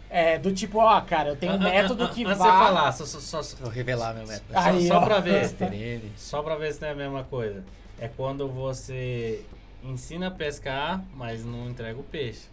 [0.09, 2.47] É, do tipo, ó, cara, eu tenho um Ah, ah, método ah, que Antes vai.
[2.51, 4.53] você falar, só, só, só, só, Vou revelar meu método.
[4.53, 5.01] só- Aí, só ó.
[5.05, 5.51] pra ver.
[5.53, 6.11] Terene.
[6.15, 7.63] Só pra ver se não é a mesma coisa.
[7.99, 9.43] É quando você
[9.83, 12.43] ensina a pescar, mas não entrega o peixe.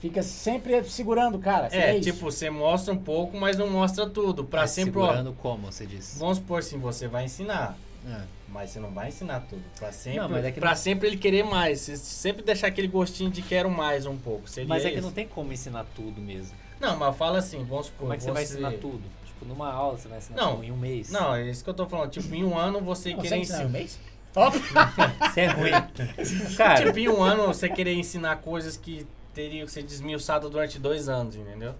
[0.00, 1.68] Fica sempre segurando, o cara.
[1.70, 2.10] É, isso?
[2.10, 4.42] tipo, você mostra um pouco, mas não mostra tudo.
[4.44, 6.18] Pra Mas sempre, ó, segurando como, você disse?
[6.18, 9.62] Vamos supor assim, você vai ensinar, Ah, mas você não vai ensinar tudo.
[9.78, 11.80] Pra sempre, Não, mas é que pra não- sempre ele querer mais.
[11.80, 14.48] Você sempre deixar aquele gostinho de quero mais um pouco.
[14.48, 15.06] Seria Mas é que isso.
[15.06, 16.56] não tem como ensinar tudo mesmo.
[16.80, 18.00] Não, mas fala assim, vamos supor.
[18.00, 19.02] Como é que você vai ensinar tudo?
[19.26, 20.52] Tipo, numa aula você vai ensinar Não.
[20.56, 21.10] tudo em um mês.
[21.10, 22.10] Não, é isso que eu tô falando.
[22.10, 23.90] Tipo, em um ano você Não, querer ensinar em um mês?
[23.92, 24.00] Isso
[25.40, 25.70] é ruim.
[26.56, 30.78] Cara, Tipo, em um ano você querer ensinar coisas que teriam que ser desmiuçadas durante
[30.78, 31.74] dois anos, entendeu?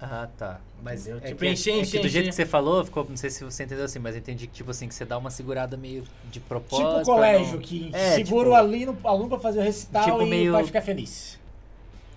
[0.00, 0.60] Ah, tá.
[0.84, 1.20] Mas Entendeu?
[1.24, 3.30] é Tipo, que, é- encher, é que do jeito que você falou, ficou, não sei
[3.30, 5.76] se você entendeu assim, mas eu entendi que, tipo assim, que você dá uma segurada
[5.78, 6.86] meio de propósito.
[6.98, 10.04] Tipo o colégio, não- que É, segura tipo- o aluno, aluno pra fazer o recital
[10.04, 11.38] Tipo e meio- vai ficar feliz.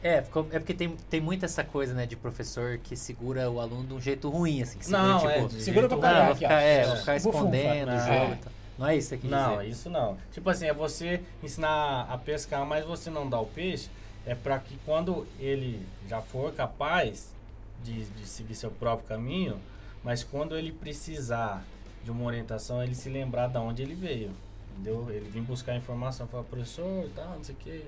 [0.04, 3.60] É, ficou- é porque tem, tem muito essa coisa, né, de professor que segura o
[3.60, 4.78] aluno de um jeito ruim, assim.
[4.78, 5.46] Que segura, Não, tipo, é.
[5.48, 6.48] de segura pra ah, pegar vou aqui, ó.
[6.50, 7.00] ficar, é, vou É.
[7.00, 7.38] ficar Bufunfa.
[7.38, 7.98] escondendo o Ah.
[8.20, 8.52] jogo e tal.
[8.78, 9.70] Não é isso quis Não, dizer.
[9.70, 10.18] isso não.
[10.32, 13.90] Tipo assim, é você ensinar a pescar, mas você não dá o peixe,
[14.26, 17.34] é pra que quando ele já for capaz
[17.84, 19.60] de, de seguir seu próprio caminho,
[20.04, 21.64] mas quando ele precisar
[22.04, 24.32] de uma orientação, ele se lembrar de onde ele veio.
[24.74, 25.08] Entendeu?
[25.10, 27.86] Ele vir buscar informação, falar, professor, e tal, não sei o que.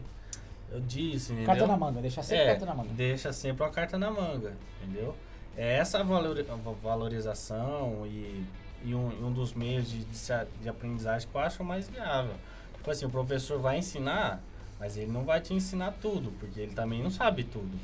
[0.71, 1.47] Eu disse, entendeu?
[1.47, 2.89] Carta na manga, deixa sempre É, carta na manga.
[2.93, 5.15] deixa sempre uma carta na manga, entendeu?
[5.57, 6.45] É essa valori-
[6.81, 8.43] valorização e,
[8.83, 10.17] e um, e um dos meios de, de,
[10.61, 12.33] de aprendizagem que eu acho mais viável.
[12.75, 14.41] Tipo assim, o professor vai ensinar,
[14.79, 17.77] mas ele não vai te ensinar tudo, porque ele também não sabe tudo.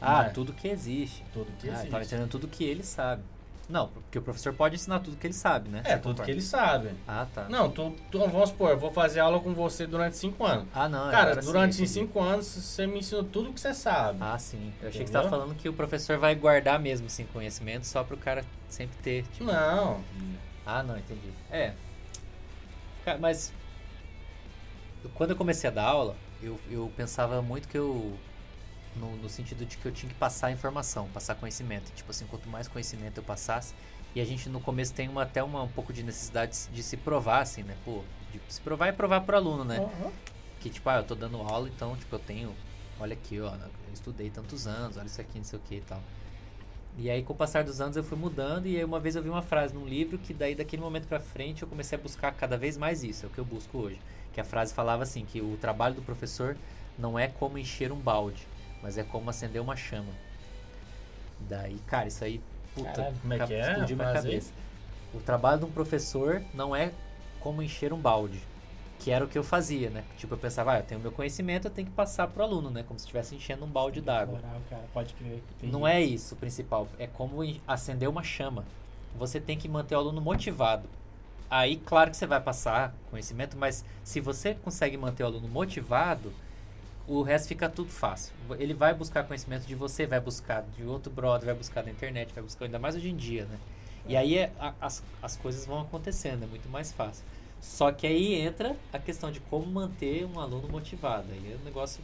[0.00, 0.28] Ah, né?
[0.30, 1.24] tudo que existe.
[1.32, 1.90] Tudo que ah, existe.
[1.90, 3.22] tava entendendo tudo que ele sabe.
[3.68, 5.80] Não, porque o professor pode ensinar tudo que ele sabe, né?
[5.84, 6.24] É, Você tudo concorda?
[6.24, 6.90] que ele sabe.
[7.06, 7.48] Ah, tá.
[7.48, 10.68] Não, tu, tu- vamos supor, eu vou fazer aula com você durante cinco anos.
[10.72, 11.10] Ah, não.
[11.10, 11.88] Cara, sim, durante entendi.
[11.88, 14.18] cinco anos você me ensinou tudo que você sabe.
[14.20, 14.72] Ah, sim.
[14.80, 15.22] Eu achei que você Entendeu?
[15.22, 19.24] tava falando que o professor vai guardar mesmo, assim, conhecimento só pro cara sempre ter.
[19.32, 19.44] Tipo...
[19.44, 20.00] Não.
[20.64, 21.32] Ah, não, entendi.
[21.50, 21.72] É.
[23.04, 23.52] Cara, mas.
[25.14, 28.16] Quando eu comecei a dar aula, eu, eu pensava muito que eu.
[28.98, 31.92] No, no sentido de que eu tinha que passar informação, passar conhecimento.
[31.94, 33.74] Tipo assim, quanto mais conhecimento eu passasse.
[34.14, 36.96] E a gente no começo tem uma, até uma, um pouco de necessidade de se
[36.96, 37.76] provar, assim, né?
[37.84, 39.78] Pô, de se provar e provar pro aluno, né?
[39.78, 40.10] Aham.
[40.60, 42.54] Que tipo, ah, eu tô dando aula, então, tipo, eu tenho.
[42.98, 45.80] Olha aqui, ó, eu estudei tantos anos, olha isso aqui, não sei o que e
[45.82, 46.02] tal.
[46.98, 48.66] E aí, com o passar dos anos, eu fui mudando.
[48.66, 51.20] E aí, uma vez eu vi uma frase num livro que, daí, daquele momento pra
[51.20, 53.26] frente, eu comecei a buscar cada vez mais isso.
[53.26, 54.00] É o que eu busco hoje.
[54.32, 56.56] Que a frase falava assim: que o trabalho do professor
[56.98, 58.48] não é como encher um balde,
[58.86, 60.12] mas é como acender uma chama.
[61.40, 62.40] Daí, cara, isso aí,
[62.72, 64.52] puta, Caralho, como é que é explodiu minha cabeça.
[65.12, 66.92] O trabalho de um professor não é
[67.40, 68.40] como encher um balde,
[69.00, 70.04] Que era o que eu fazia, né?
[70.16, 72.84] Tipo, eu pensava, ah, eu tenho meu conhecimento, eu tenho que passar pro aluno, né?
[72.86, 74.38] Como se estivesse enchendo um balde d'água.
[74.94, 75.42] Pode crer.
[75.72, 78.64] Não é isso o principal, é como en- acender uma chama.
[79.18, 80.88] Você tem que manter o aluno motivado.
[81.50, 86.32] Aí, claro que você vai passar conhecimento, mas se você consegue manter o aluno motivado,
[87.08, 88.32] o resto fica tudo fácil.
[88.58, 92.32] Ele vai buscar conhecimento de você, vai buscar de outro brother, vai buscar na internet,
[92.34, 93.58] vai buscar ainda mais hoje em dia, né?
[94.08, 97.24] E aí é- a- as, as coisas vão acontecendo, é muito mais fácil.
[97.60, 101.26] Só que aí entra a questão de como manter um aluno motivado.
[101.32, 102.00] Aí é um negócio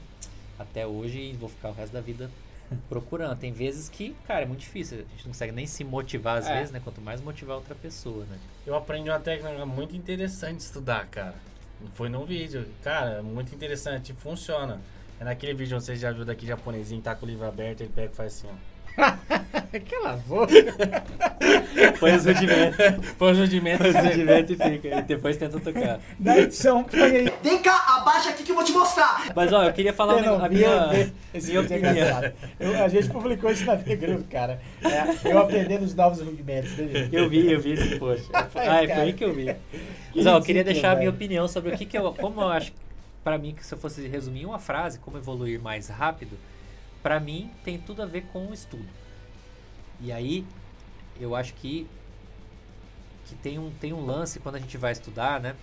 [0.59, 2.31] até hoje e vou ficar o resto da vida
[2.89, 3.37] procurando.
[3.39, 4.99] Tem vezes que, cara, é muito difícil.
[4.99, 6.55] A gente não consegue nem se motivar às É.
[6.59, 6.81] vezes, né?
[6.83, 8.39] Quanto mais motivar outra pessoa, né?
[8.67, 11.35] Eu aprendi uma técnica muito interessante de estudar, cara.
[11.95, 12.67] Foi no vídeo.
[12.83, 14.13] Cara, muito interessante.
[14.13, 14.81] Funciona.
[15.21, 18.13] É naquele vídeo você já viu daqui japonesinho, tá com o livro aberto, ele pega
[18.13, 18.72] e faz assim, ó.
[19.75, 20.53] Aquela boca.
[21.99, 22.77] Põe os rudimentos.
[23.19, 23.87] Põe os rudimentos.
[23.93, 24.99] Põe os rudimentos e fica.
[24.99, 26.01] E depois tenta tocar.
[26.21, 27.33] Na edição, põe aí.
[27.43, 29.33] Vem cá, abaixa aqui que eu vou te mostrar.
[29.35, 31.13] Mas ó, eu queria falar Eu não a minha.
[31.33, 32.33] Esse minha é opinião.
[32.61, 34.61] Eu- a gente publicou isso na Group, cara.
[34.83, 36.77] É, eu aprendendo os novos rudimentos.
[36.77, 37.09] né?
[37.11, 38.29] Eu vi, eu vi esse post.
[38.33, 39.55] Ah, foi aí que eu vi.
[40.15, 41.13] Mas ó, eu queria deixar a minha velho.
[41.13, 42.13] opinião sobre o que, que eu.
[42.15, 42.73] Como eu acho.
[43.25, 46.37] Pra mim, que se eu fosse resumir em uma frase, como evoluir mais rápido,
[47.03, 48.89] pra mim tem tudo a ver com o estudo.
[50.01, 50.45] E aí,
[51.21, 51.87] eu acho que.
[53.25, 55.55] Que tem um, tem um lance quando a gente vai estudar, né?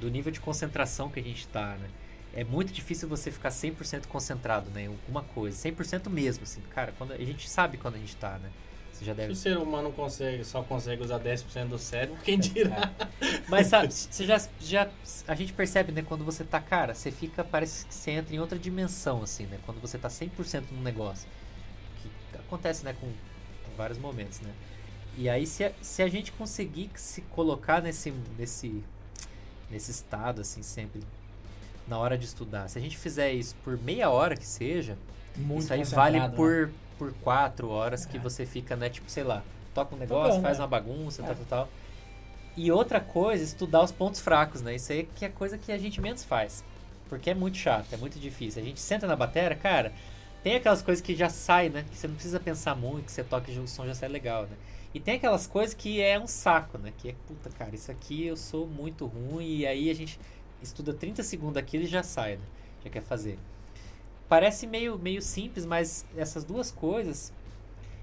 [0.00, 1.88] Do nível de concentração que a gente tá, né?
[2.34, 4.82] É muito difícil você ficar 100% concentrado, né?
[4.82, 5.56] Em alguma coisa.
[5.56, 6.60] 100% mesmo, assim.
[6.70, 8.50] Cara, quando, a gente sabe quando a gente tá, né?
[8.94, 12.38] Você já Se deve o ser humano consegue, só consegue usar 10% do cérebro, quem
[12.38, 12.92] dirá?
[13.48, 14.88] Mas sabe, você já, já.
[15.26, 18.38] A gente percebe, né, quando você tá, cara, você fica, parece que você entra em
[18.38, 19.58] outra dimensão, assim, né?
[19.66, 21.28] Quando você tá 100% no negócio.
[22.00, 23.10] Que acontece, né, com,
[23.76, 24.52] vários momentos, né?
[25.18, 28.84] E aí, se a, se a gente conseguir se colocar nesse, nesse,
[29.68, 31.02] nesse estado, assim, sempre,
[31.88, 34.96] na hora de estudar, se a gente fizer isso por meia hora que seja,
[35.36, 36.36] Muito isso aí vale concentrado, né?
[36.98, 38.88] Por, quatro horas que você fica, né?
[38.88, 39.42] Tipo, sei lá,
[39.74, 40.62] toca um negócio, Tocando, faz né?
[40.64, 41.26] uma bagunça, É.
[41.26, 41.68] tal, tal, tal.
[42.56, 44.76] E outra coisa, estudar os pontos fracos, né?
[44.76, 46.64] Isso aí que é coisa que a gente menos faz.
[47.08, 48.62] Porque é muito chato, é muito difícil.
[48.62, 49.92] A gente senta na bateria, cara,
[50.42, 51.84] tem aquelas coisas que já sai, né?
[51.90, 54.44] Que você não precisa pensar muito, que você toca e o som já sai legal,
[54.44, 54.56] né?
[54.94, 56.92] E tem aquelas coisas que é um saco, né?
[56.96, 59.58] Que é, puta, cara, isso aqui eu sou muito ruim.
[59.58, 60.20] E aí a gente
[60.62, 62.42] estuda 30 segundos aquilo e já sai, né?
[62.84, 63.38] Já quer fazer.
[64.28, 67.32] Parece meio, meio simples, mas essas duas coisas.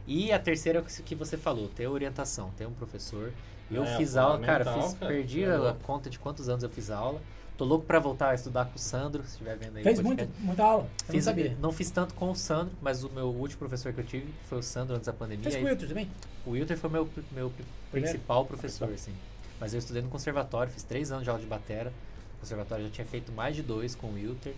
[0.07, 3.31] E a terceira é o que você falou, ter orientação, ter um professor.
[3.69, 5.11] Eu É, fiz aula, cara, fiz, cara.
[5.13, 7.21] perdi É a conta de quantos anos eu fiz aula.
[7.57, 9.81] Tô louco pra voltar a estudar com o Sandro, se estiver vendo aí.
[9.81, 10.87] o Fez muito, muita aula.
[11.07, 11.57] Eu Fiz, não sabia.
[11.61, 14.57] não fiz tanto com o Sandro, mas o meu último professor que eu tive foi
[14.57, 15.43] o Sandro antes da pandemia.
[15.43, 16.09] Fez com o Aí Wilton também?
[16.45, 17.71] o Wilter foi meu, meu Primeiro?
[17.91, 19.13] principal professor, assim.
[19.59, 21.91] Mas eu estudei no conservatório, fiz três anos de aula de batera.
[22.33, 24.55] No conservatório já tinha feito mais de dois com o Wilter.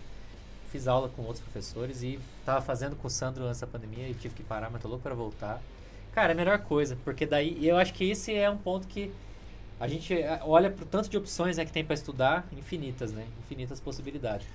[0.74, 4.14] Fiz aula com outros professores e tava fazendo com o Sandro antes da pandemia e
[4.14, 5.62] tive que parar, mas tô louco pra voltar.
[6.10, 9.12] Cara, é a melhor coisa, porque daí eu acho que esse é um ponto que
[9.78, 13.24] a gente eh, olha pro tanto de opções né, que tem pra estudar, infinitas, né?
[13.38, 14.48] Infinitas possibilidades.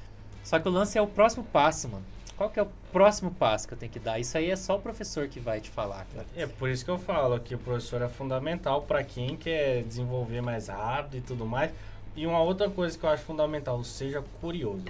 [0.44, 2.04] Só que o lance é o próximo passo, mano.
[2.36, 4.20] Qual que é o próximo passo que eu tenho que dar?
[4.20, 6.28] Isso aí é só o professor que vai te falar, cara.
[6.36, 10.42] É por isso que eu falo que o professor é fundamental para quem quer desenvolver
[10.42, 11.72] mais rápido e tudo mais.
[12.14, 14.84] E uma outra coisa que eu acho fundamental, seja curioso.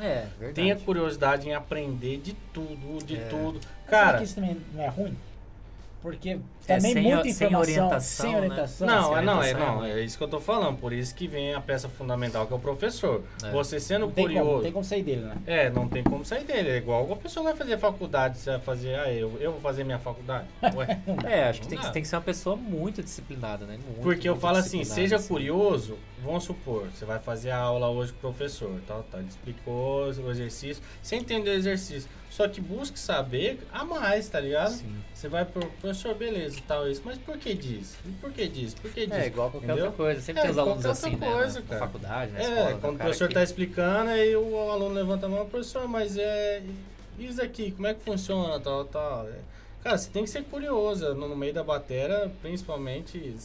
[0.00, 0.54] É, verdade.
[0.54, 3.28] Tenha curiosidade em aprender de tudo, de É.
[3.28, 3.60] tudo.
[3.60, 5.16] Será Cara, que isso também não é ruim?
[6.04, 6.38] Porque
[6.68, 8.38] É, também sem muita o- sem informação, orientação, sem né?
[8.40, 8.86] orientação.
[8.86, 10.76] não, sem é, não, é, orientação é não, é isso que eu tô falando.
[10.76, 13.22] Por isso que vem a peça fundamental, que é o professor.
[13.42, 13.50] É.
[13.52, 14.54] Você sendo não tem como, curioso.
[14.56, 15.36] não tem como sair dele, né?
[15.46, 16.68] É, não tem como sair dele.
[16.68, 19.82] É igual a pessoa vai fazer faculdade, você vai fazer, ah, eu, eu vou fazer
[19.82, 20.46] minha faculdade.
[20.76, 21.00] Ué.
[21.26, 23.78] É, acho que tem, que tem que ser uma pessoa muito disciplinada, né?
[23.82, 25.28] Muito, Porque eu falo assim, seja assim.
[25.28, 29.30] curioso, vamos supor, você vai fazer a aula hoje com o professor, tal, tal, ele
[29.30, 34.72] explicou o exercício, você entendeu o exercício, só que busque saber a mais, tá ligado?
[34.72, 34.96] Sim.
[35.14, 37.50] Você vai pro professor, beleza, tal, isso, mas por que?
[37.50, 38.76] E por que disso?
[38.82, 39.18] Por que disso?
[39.20, 39.84] É, igual qualquer Entendeu?
[39.86, 40.20] outra coisa.
[40.20, 41.30] Sempre É, tem os alunos assim, né?
[41.32, 41.80] coisa, na, cara.
[41.80, 42.70] na faculdade, na É, escola.
[42.70, 46.16] né, quando o professor que- tá explicando, aí o aluno levanta a mão, professor, mas
[46.18, 46.62] é.
[47.16, 49.28] Isso aqui, como é que funciona, tal, tal.
[49.28, 49.38] É,
[49.84, 51.14] Cara, você tem que ser curioso.
[51.14, 53.36] No, no meio da batera, principalmente,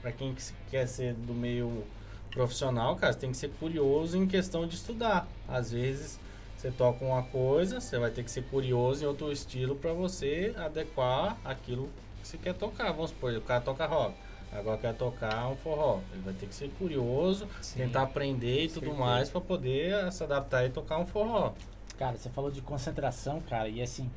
[0.00, 0.34] pra quem
[0.70, 1.84] quer ser do meio
[2.30, 5.28] profissional, cara, você tem que ser curioso em questão de estudar.
[5.48, 6.18] Às vezes,
[6.64, 10.54] você toca uma coisa, você vai ter que ser curioso em outro estilo pra você
[10.56, 11.90] adequar aquilo
[12.22, 12.90] que você quer tocar.
[12.90, 14.14] Vamos supor, o cara toca rock.
[14.50, 15.98] Agora quer tocar um forró.
[16.14, 17.80] Ele vai ter que ser curioso, Sim.
[17.80, 18.98] tentar aprender e tudo Certeza.
[19.04, 21.52] mais pra poder se adaptar e tocar um forró.
[21.98, 24.08] Cara, você falou de concentração, cara, e assim,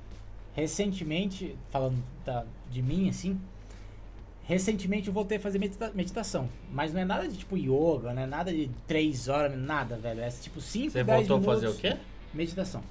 [0.55, 3.37] recentemente, falando da- de mim, assim,
[4.45, 6.47] Recentemente eu voltei a fazer medita- meditação.
[6.71, 10.21] Mas não é nada de tipo yoga, não é nada de três horas, nada, velho.
[10.21, 11.61] É tipo 5, Você 10 voltou a minutos.
[11.61, 11.99] fazer o quê?
[12.33, 12.81] Meditação.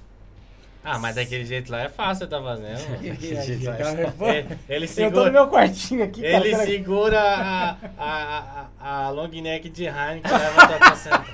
[0.83, 2.79] Ah, mas daquele jeito lá é fácil tá fazendo.
[3.03, 6.33] Ele, ele Eu tô no segura, meu quartinho aqui, cara.
[6.35, 6.65] ele cara.
[6.65, 11.27] segura a, a, a, a long neck de Heineken e leva pra concentrado.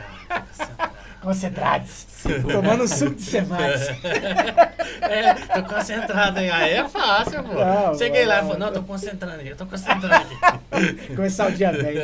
[1.22, 2.06] Concentrados.
[2.52, 4.00] Tomando suco de semate.
[5.02, 6.50] É, tô concentrado aí.
[6.50, 7.54] Aí é fácil, pô.
[7.54, 10.36] Não, Cheguei lá e não, falei, não, tô concentrando aqui, eu tô concentrando aqui.
[11.14, 11.96] Começar o dia bem.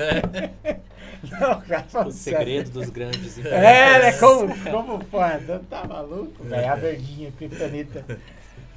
[1.23, 4.11] Não, cara, O segredo dos grandes É, né?
[4.13, 4.99] Como, como
[5.47, 6.71] não tá maluco, velho?
[6.71, 8.05] A verdinha, criptonita.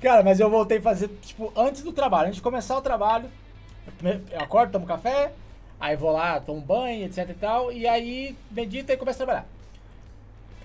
[0.01, 2.27] Cara, mas eu voltei a fazer, tipo, antes do trabalho.
[2.27, 3.31] Antes de começar o trabalho,
[4.31, 5.33] eu acordo, tomo café,
[5.79, 9.47] aí vou lá, tomo banho, etc e tal, e aí medito e começo a trabalhar.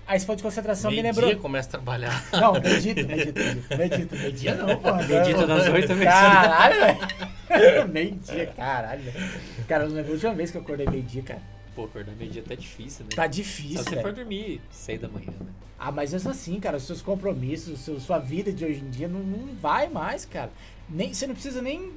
[0.08, 1.26] Aí se for de concentração, me lembrou...
[1.26, 2.24] Meio-dia começa a trabalhar.
[2.32, 4.94] Não, medito, medito, medito, medito, meio-dia não, pô.
[4.94, 6.20] Medita das oito meia-dia.
[6.20, 7.88] Caralho, velho.
[7.88, 9.02] meio-dia, caralho.
[9.02, 9.30] velho.
[9.68, 11.42] Cara, eu não lembro a última vez que eu acordei meio-dia, cara.
[11.78, 13.10] Pô, acordar meio-dia tá difícil, né?
[13.14, 15.46] Tá Só difícil, se você for dormir seis da manhã, né?
[15.78, 18.90] Ah, mas é assim, cara, os seus compromissos, o seu- sua vida de hoje em
[18.90, 20.50] dia não, não vai mais, cara.
[20.90, 21.92] Nem, você não precisa nem.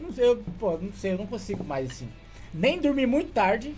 [0.00, 2.08] Não sei, eu, pô, não sei, eu não consigo mais assim.
[2.54, 3.74] Nem dormir muito tarde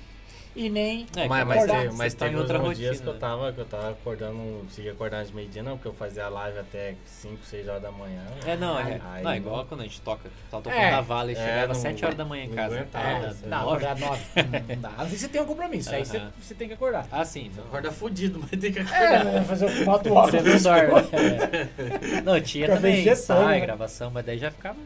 [0.56, 1.06] e nem.
[1.16, 3.18] É, mas, que mas, você mas tá em outra uns dias rotina, que eu né?
[3.20, 6.28] tava, que eu tava acordando, não conseguia acordar antes de meio-dia, não, porque eu fazia
[6.28, 8.22] live até 5, 6 horas da manhã.
[8.46, 9.00] É, não, é.
[9.12, 10.28] Aí não, é igual quando a gente toca.
[10.50, 10.90] Tava tocando É.
[10.90, 12.74] na Vale e É, chegava não- às 7 horas da manhã em não casa.
[12.76, 13.46] aguentava, É, assim.
[13.46, 13.86] Não, nove.
[13.86, 14.22] acordar nove.
[14.36, 14.44] Não,
[14.76, 14.88] não dá.
[14.96, 15.94] A não ser que você tenha um compromisso.
[15.94, 17.06] Aí você, tem que acordar.
[17.12, 17.50] Ah, sim.
[17.56, 19.26] Não, Acorda fudido, mas tem que acordar.
[19.26, 20.30] É, vai fazer o moto walk.
[20.30, 21.08] Você não dorme.
[21.12, 22.20] É.
[22.22, 23.60] Não, tinha Fica também ensaio, né?
[23.60, 24.78] gravação, mas daí já ficava.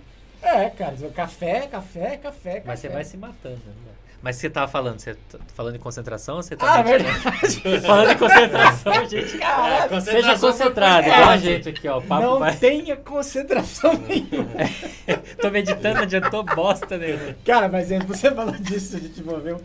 [0.43, 2.95] É, cara, café, café, café, Mas você café.
[2.99, 3.93] vai se matando, né?
[4.25, 7.21] Mas você tava falando, você tá falando em concentração ou você tá Ah, meditando?
[7.21, 7.81] verdade.
[7.87, 9.37] Falando em concentração, gente.
[9.39, 11.99] Caralho, concentração Seja foi concentrado, igual a gente aqui, ó.
[11.99, 12.57] O papo não vai.
[12.57, 14.49] tenha concentração nenhuma.
[15.43, 17.37] Tô meditando, não adiantou bosta nenhuma.
[17.45, 19.61] Cara, mas é, você falou disso, a gente envolveu.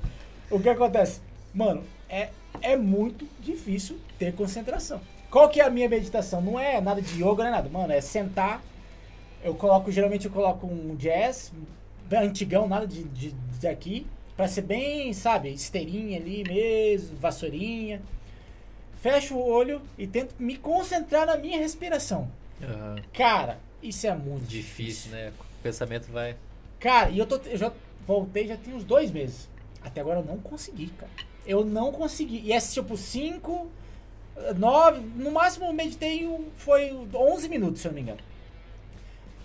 [0.52, 1.22] O que acontece?
[1.54, 2.28] Mano, é,
[2.62, 5.00] é muito difícil ter concentração.
[5.32, 6.42] Qual que é a minha meditação?
[6.42, 7.70] Não é nada de yoga, não é nada.
[7.70, 8.62] Mano, é sentar.
[9.42, 11.54] Eu coloco, geralmente eu coloco um jazz,
[12.12, 14.06] antigão, nada de, de, de aqui.
[14.40, 18.02] Pra ser bem, sabe, esteirinha ali mesmo, vassourinha.
[19.02, 22.32] Fecho o olho e tento me concentrar na minha respiração.
[23.12, 25.34] Cara, isso é muito Difícil, né?
[25.38, 26.38] O pensamento vai.
[26.80, 27.74] Cara, e eu, tô, eu já
[28.08, 29.50] voltei já tem uns dois meses.
[29.82, 31.12] Até agora eu não consegui, cara.
[31.46, 32.40] Eu não consegui.
[32.40, 33.68] E é tipo 5,
[34.56, 36.26] 9, no máximo eu meditei
[36.56, 38.22] foi 11 minutos, se eu não me engano.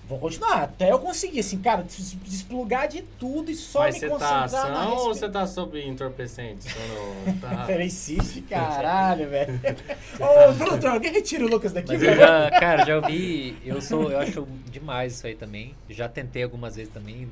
[0.06, 4.00] Vou continuar, até eu conseguir, assim, cara, des- desplugar de tudo e só Mas me
[4.00, 6.66] você tá concentrar na ação ou você tá sob entorpecente?
[6.74, 7.64] Quando tá...
[7.66, 9.58] Peraí, insiste, caralho, velho.
[10.20, 12.16] Ô, produtor, alguém retira o Lucas daqui, velho.
[12.20, 13.56] já, cara, já ouvi.
[13.64, 15.74] Eu sou, eu acho demais isso aí também.
[15.88, 17.26] Já tentei algumas vezes também.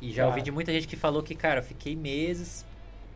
[0.00, 0.28] E já Cara.
[0.28, 2.64] ouvi de muita gente que falou que, cara, eu fiquei meses.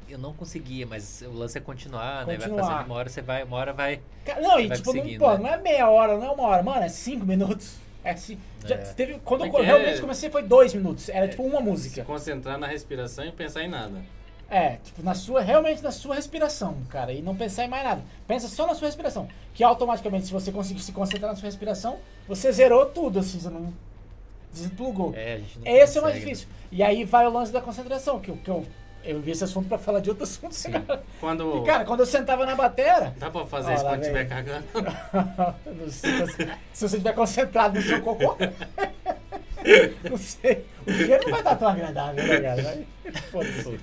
[0.09, 2.37] Eu não conseguia, mas o lance é continuar, né?
[2.37, 2.63] Vai Continuar.
[2.73, 4.01] fazendo uma hora, você vai, uma hora vai.
[4.43, 5.19] Não, e Vai tipo, não, né?
[5.19, 7.77] não é meia hora, não é uma hora, mano, é cinco minutos.
[8.05, 8.39] É assim.
[8.67, 8.79] já É.
[8.79, 11.09] teve, quando eu Porque- realmente comecei foi dois minutos.
[11.09, 12.05] Era tipo uma Se música.
[12.05, 14.03] concentrar na respiração e pensar em nada.
[14.51, 17.13] É, tipo, na sua, realmente na sua respiração, cara.
[17.13, 18.03] E não pensar em mais nada.
[18.29, 19.27] Pensa só na sua respiração.
[19.55, 23.49] Que automaticamente, se você conseguir se concentrar na sua respiração, você zerou tudo, assim, você
[23.49, 23.73] não
[24.53, 25.13] desplugou.
[25.17, 26.21] É, a gente não Esse é o mais consegue, né?
[26.33, 26.49] difícil.
[26.71, 28.65] E aí vai o lance da concentração, que, eu- que eu,
[29.05, 30.55] eu vi esse assunto pra falar de outro assunto.
[30.55, 30.73] Sim.
[30.73, 31.03] Cara.
[31.21, 31.63] Quando.
[31.63, 34.65] E, cara, quando eu sentava na batera, Dá pra fazer Ó, isso quando estiver cagando?
[35.67, 36.27] Não sei se
[36.75, 38.37] você- estiver concentrado no seu cocô.
[40.11, 40.67] Não sei.
[40.87, 42.85] O cheiro não vai estar tão agradável, né, cara?
[43.33, 43.79] Foda-se.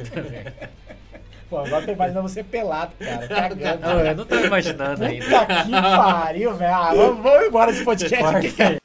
[1.50, 3.82] Pô, agora tô imaginando você pelado, cara, cagando.
[3.82, 5.26] Não, eu não tava imaginando ainda.
[5.26, 6.74] Puta que pariu, velho.
[6.76, 8.78] Ah, vamos, vamos embora desse podcast aqui, cara.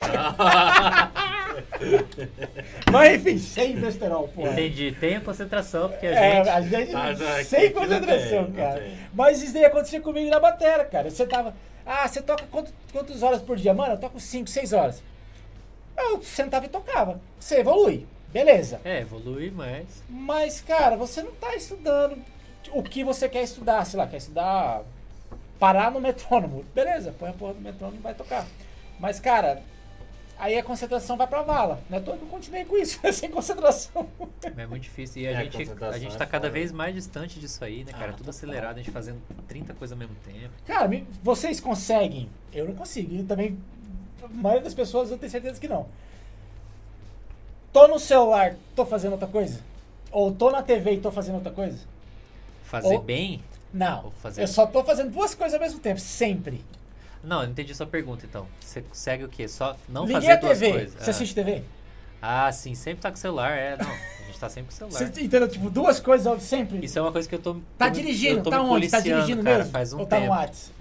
[2.90, 4.46] Mas enfim, sem besterol, pô.
[4.46, 4.92] Entendi.
[4.98, 6.48] Tem a concentração, porque a É, gente.
[6.48, 8.90] a gente não, sem concentração, tem, cara.
[9.14, 11.10] Mas isso daí acontecia comigo na batera, cara.
[11.10, 11.54] Você tava.
[11.84, 13.72] Ah, você toca quanto, quantas horas por dia?
[13.72, 15.02] Mano, eu toco 5, 6 horas.
[15.96, 17.20] Eu sentava e tocava.
[17.38, 18.06] Você evolui.
[18.32, 18.80] Beleza.
[18.84, 20.02] É, evolui, mas.
[20.08, 22.18] Mas, cara, você não tá estudando
[22.72, 23.84] o que você quer estudar.
[23.86, 24.82] Sei lá, quer estudar.
[25.58, 26.64] Parar no metrônomo.
[26.74, 28.44] Beleza, põe a porra do metrônomo e vai tocar.
[28.98, 29.62] Mas, cara,
[30.38, 31.80] aí a concentração vai pra vala.
[31.88, 34.08] Não é todo que eu continuei com isso, sem concentração.
[34.56, 35.22] É muito difícil.
[35.22, 36.52] E a É, a gente, concentração a gente é tá cada foda.
[36.58, 38.10] vez mais distante disso aí, né, cara?
[38.12, 40.50] Ah, Tudo acelerado, a gente fazendo 30 coisas ao mesmo tempo.
[40.66, 42.28] Cara, me- vocês conseguem?
[42.52, 43.14] Eu não consigo.
[43.14, 43.58] E também,
[44.22, 45.86] a maioria das pessoas eu tenho certeza que não.
[47.72, 49.60] Tô no celular, tô fazendo outra coisa?
[50.10, 51.78] Ou tô na TV e tô fazendo outra coisa?
[52.64, 53.42] Fazer Ou- bem?
[53.72, 54.10] Não.
[54.22, 56.64] Fazer- Eu só tô fazendo duas coisas ao mesmo tempo, sempre.
[57.22, 58.46] Não, eu não entendi sua pergunta, então.
[58.60, 59.48] Você consegue o quê?
[59.48, 60.72] Só não Liguei fazer a duas TV.
[60.72, 60.94] coisas?
[60.94, 61.10] Você ah.
[61.10, 61.62] assiste TV?
[62.22, 63.90] Ah, sim, sempre tá com o celular, é, não.
[63.90, 64.98] A gente tá sempre com o celular.
[65.12, 65.48] Você entendeu?
[65.48, 66.84] Tipo, duas coisas sempre.
[66.84, 67.54] Isso é uma coisa que eu tô.
[67.78, 68.88] Tá tô dirigindo, tô tá onde?
[68.88, 69.72] Tá policiando, dirigindo cara, mesmo?
[69.72, 70.34] Faz um Ou tá no tempo.
[70.34, 70.76] Whats?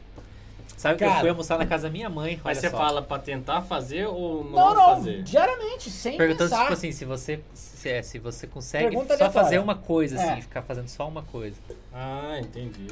[0.78, 1.22] Sabe que eu Cara.
[1.22, 2.40] fui almoçar na casa da minha mãe?
[2.44, 2.78] Mas você só.
[2.78, 5.24] fala pra tentar fazer ou não, Não, não, fazer?
[5.24, 6.62] diariamente, sem Perguntando, pensar.
[6.64, 10.40] tipo assim, se você, se, é, se você consegue Pergunta só fazer uma coisa, assim,
[10.40, 10.42] É.
[10.42, 11.56] ficar fazendo só uma coisa.
[11.94, 12.88] Ah, entendi.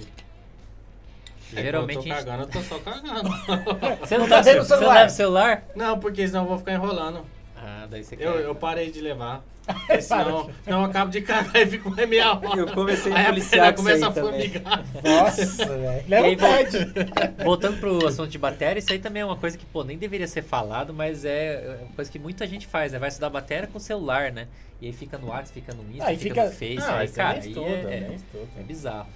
[1.52, 3.30] Geralmente É, eu a tô gente- cagando, eu tô só cagando.
[4.02, 4.94] Você não, tá tá vendo o você celular?
[4.96, 5.64] leva o celular?
[5.76, 7.26] não, porque senão eu vou ficar enrolando.
[7.58, 8.26] Ah, daí você quer.
[8.26, 9.42] Eu, eu parei de levar.
[9.66, 12.60] Porque senão, senão eu acabo de cagar e fico mais meia hora.
[12.60, 14.84] Eu comecei a Aí policiar com começa a aí formigar.
[15.02, 15.90] Nossa, velho.
[15.90, 17.44] Aí, Leva o vol- pad.
[17.46, 20.28] Voltando pro assunto de bateria, isso aí também é uma coisa que, pô, nem deveria
[20.28, 23.00] ser falado, mas é é uma coisa que muita gente faz, né?
[23.00, 24.50] Vai estudar bateria com celular, né?
[24.82, 27.08] E aí fica no WhatsApp, fica no Insta, Aí fica, fica- no Face, Ah, aí,
[27.08, 27.66] cara, aí é, nem
[28.12, 28.44] é, estuda.
[28.60, 29.08] é bizarro.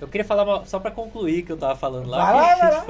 [0.00, 2.24] Eu queria falar uma- só pra concluir que eu tava falando lá.
[2.24, 2.84] Vai lá, que a vai gente lá.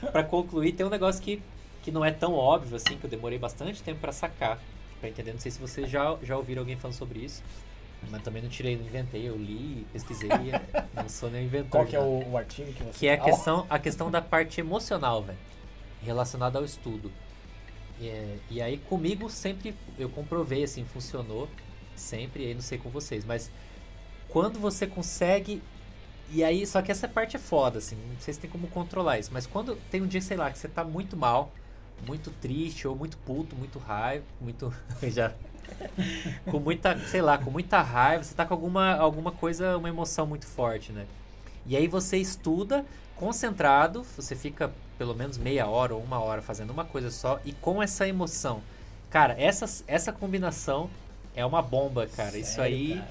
[0.00, 1.42] foi- Pra concluir, tem um negócio que,
[1.82, 4.58] que não é tão óbvio, assim, que eu demorei bastante tempo pra sacar,
[5.00, 5.32] pra entender.
[5.32, 7.42] Não sei se vocês já, já ouviram alguém falando sobre isso,
[8.10, 10.28] mas também não tirei, não inventei, eu li, pesquisei,
[10.94, 11.70] não sou nem inventor.
[11.70, 12.10] Qual que é nada.
[12.10, 12.98] o, o artigo que você...
[12.98, 15.38] Que é a questão, a questão da parte emocional, velho.
[16.02, 17.12] Relacionada ao estudo.
[18.02, 21.46] É, e aí comigo sempre eu comprovei, assim, funcionou.
[21.94, 23.26] Sempre, aí não sei com vocês.
[23.26, 23.50] Mas
[24.30, 25.62] quando você consegue.
[26.32, 27.96] E aí, só que essa parte é foda, assim.
[27.96, 29.30] Não sei se tem como controlar isso.
[29.32, 31.52] Mas quando tem um dia, sei lá, que você tá muito mal,
[32.06, 34.72] muito triste, ou muito puto, muito raiva, muito.
[35.02, 35.32] já.
[36.50, 40.26] com muita, sei lá, com muita raiva, você tá com alguma, alguma coisa, uma emoção
[40.26, 41.06] muito forte, né?
[41.66, 42.84] E aí você estuda
[43.16, 47.52] concentrado, você fica pelo menos meia hora ou uma hora fazendo uma coisa só e
[47.52, 48.62] com essa emoção.
[49.10, 50.88] Cara, essa, essa combinação
[51.34, 52.38] é uma bomba, cara.
[52.38, 53.08] Isso sério, aí, cara.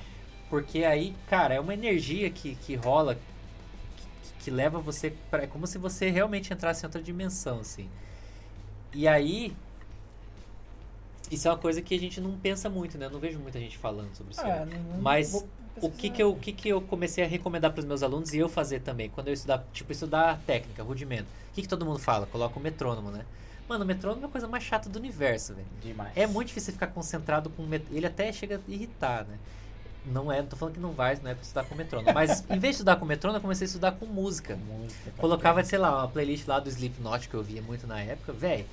[0.49, 5.47] Porque aí, cara, é uma energia que, que rola que, que leva você para é
[5.47, 7.89] como se você realmente entrasse em outra dimensão, assim.
[8.93, 9.55] E aí
[11.31, 13.05] isso é uma coisa que a gente não pensa muito, né?
[13.05, 14.41] Eu não vejo muita gente falando sobre isso.
[14.41, 14.65] Ah,
[14.99, 15.47] Mas vou
[15.81, 18.33] o que que, eu, o que que eu comecei a recomendar para os meus alunos
[18.33, 21.27] e eu fazer também, quando eu estudar, tipo, estudar técnica, rudimento.
[21.51, 22.25] O que, que todo mundo fala?
[22.25, 23.25] Coloca o metrônomo, né?
[23.67, 25.67] Mano, o metrônomo é a coisa mais chata do universo, velho.
[25.81, 26.11] Demais.
[26.15, 27.85] É muito difícil ficar concentrado com o met...
[27.91, 29.37] Ele até chega a irritar, né?
[30.05, 32.13] Não é, não tô falando que não vai, não é pra estudar com metrônomo.
[32.13, 34.55] Mas em vez de estudar com metrônomo, eu comecei a estudar com música.
[34.55, 37.99] Música, tá Colocava, sei lá, uma playlist lá do Slipknot que eu via muito na
[38.01, 38.31] época.
[38.33, 38.65] Velho,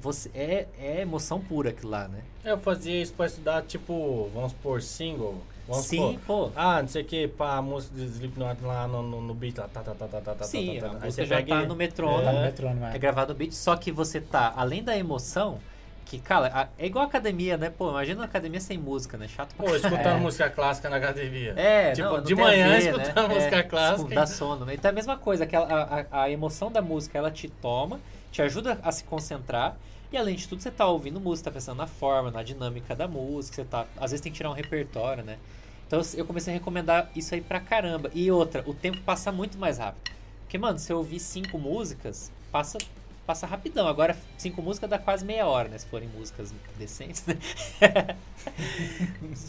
[0.00, 2.20] você é, é emoção pura aquilo lá, né?
[2.44, 5.36] Eu fazia isso pra estudar, tipo, vamos supor, single.
[5.68, 6.52] Vamos Sim, supor, pô.
[6.56, 9.56] Ah, não sei o que, pá, a música de Slipknot lá no, no, no beat,
[9.56, 10.94] lá, tá, tá, tá, tá, tá, tá, Sim, tá, a tá.
[10.96, 12.22] Música você já pega tá no Tá metrônomo.
[12.32, 12.42] no É.
[12.42, 12.98] metrônomo, É é.
[12.98, 15.58] gravado no beat, só que você tá, além da emoção,
[16.04, 17.70] que, cara, é igual academia, né?
[17.70, 19.26] Pô, imagina uma academia sem música, né?
[19.26, 20.20] Chato pra Pô, escutando É.
[20.20, 21.54] música clássica na academia.
[21.56, 23.34] É, Tipo, não, não de manhã ver, escutando né?
[23.34, 24.14] música É, clássica.
[24.14, 24.74] Dá sono, né?
[24.74, 28.00] Então é a mesma coisa, aquela, a, a, a emoção da música, ela te toma,
[28.30, 29.76] te ajuda a se concentrar,
[30.12, 33.08] e além de tudo, você tá ouvindo música, tá pensando na forma, na dinâmica da
[33.08, 33.86] música, você tá.
[33.96, 35.38] Às vezes tem que tirar um repertório, né?
[35.86, 38.10] Então eu comecei a recomendar isso aí pra caramba.
[38.14, 40.12] E outra, o tempo passa muito mais rápido.
[40.42, 42.78] Porque, mano, se eu ouvir cinco músicas, passa,
[43.26, 43.86] passa rapidão.
[43.88, 45.78] Agora, cinco músicas dá quase meia hora, né?
[45.78, 47.36] Se forem músicas decentes, né?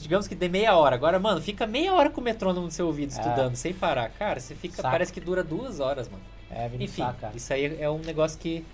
[0.01, 0.95] Digamos que dê meia hora.
[0.95, 3.19] Agora, mano, fica meia hora com o metrônomo no seu ouvido, É.
[3.19, 4.09] estudando, sem parar.
[4.09, 4.75] Cara, você fica.
[4.77, 4.89] Saco.
[4.89, 6.23] Parece que dura duas horas, mano.
[6.49, 7.35] É, Enfim, saco, cara.
[7.35, 8.65] isso aí é um negócio que.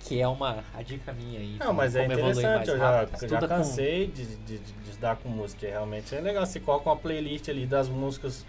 [0.00, 0.62] Que é uma.
[0.74, 1.56] A dica minha aí.
[1.58, 5.16] Não, mas é interessante, eu já, eu já Estuda com- cansei de, de, de, estudar
[5.16, 5.66] com música.
[5.66, 6.44] Realmente é legal.
[6.46, 8.44] Você coloca uma playlist ali das músicas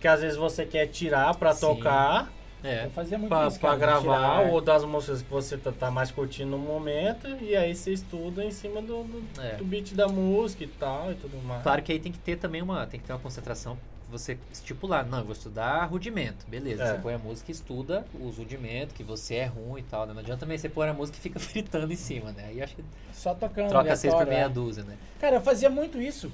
[0.00, 1.60] que às vezes você quer tirar pra Sim.
[1.60, 2.30] tocar,
[2.62, 2.86] É.
[2.86, 4.00] Eu fazia muito pra, isso, pra gravar,
[4.42, 7.92] tirar- ou das músicas que você tá, tá mais curtindo no momento, e aí você
[7.92, 9.54] estuda em cima do, do, É.
[9.56, 11.62] do beat da música e tal e tudo mais.
[11.62, 12.86] Claro que aí tem que ter também uma.
[12.86, 13.78] Tem que ter uma concentração.
[14.10, 16.46] Você estipular, não, eu vou estudar rudimento.
[16.48, 16.86] Beleza, É.
[16.94, 20.06] você põe a música e estuda os rudimentos, que você é ruim e tal.
[20.06, 20.14] Né?
[20.14, 22.46] Não adianta também você pôr a música e fica fritando em cima, né?
[22.48, 23.68] Aí acho que Só tocando.
[23.68, 24.48] troca seis por meia é.
[24.48, 24.96] dúzia, né?
[25.20, 26.32] Cara, eu fazia muito isso.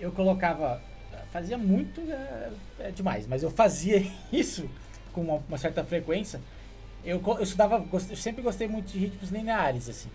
[0.00, 0.82] Eu colocava.
[1.32, 2.00] Fazia muito.
[2.00, 2.50] É,
[2.80, 4.68] é demais, mas eu fazia isso
[5.14, 6.40] com uma, uma certa frequência.
[7.04, 7.84] Eu, eu estudava.
[7.92, 10.08] Eu sempre gostei muito de ritmos lineares, assim.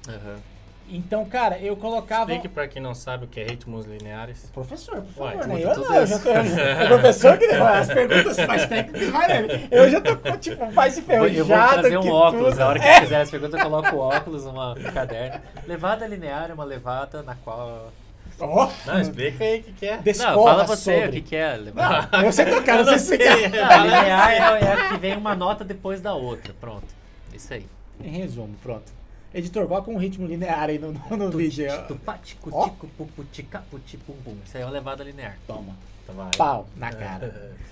[0.92, 2.32] Então, cara, eu colocava.
[2.34, 4.50] Explique pra quem não sabe o que é ritmos lineares.
[4.52, 5.56] Professor, por favor, né?
[5.60, 6.30] tudo, Eu não, eu já tô.
[6.32, 9.68] O professor que deu as perguntas mais técnicas, vai, né?
[9.70, 12.46] Eu já tô, com, tipo, mais vou- eu vou enferrujado trazer um óculos.
[12.50, 12.58] tudo.
[12.60, 13.02] Na hora que É.
[13.02, 15.40] fizer as perguntas, eu coloco o óculos, uma, um caderno.
[15.68, 17.92] Levada linear é uma levada na qual.
[18.40, 19.98] Ó, Não, explica aí o que, que é.
[19.98, 21.10] descola Não, fala você sobre.
[21.10, 22.18] o que, que é levada.
[22.18, 23.64] Não, eu sei tocar, não sei se você quer.
[23.64, 26.54] A linear é, é a que vem uma nota depois da outra.
[26.60, 26.88] Pronto.
[27.34, 27.66] Isso aí.
[28.02, 28.92] Em resumo, pronto.
[29.34, 31.68] Editor, coloca um ritmo linear aí no, no, no vídeo.
[31.88, 34.36] Tupatico, tico, pupu, tica, puti, pum, pum.
[34.46, 35.38] Isso aí é uma levada linear.
[35.46, 35.76] Toma.
[36.08, 36.32] Tá, vai.
[36.36, 37.54] Pau na cara.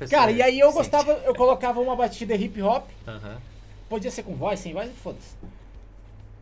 [0.00, 3.36] É Cara, e aí eu gostava, eu colocava uma batida hip hop, Aham.
[3.88, 5.34] podia ser com voz, sem voz, foda-se.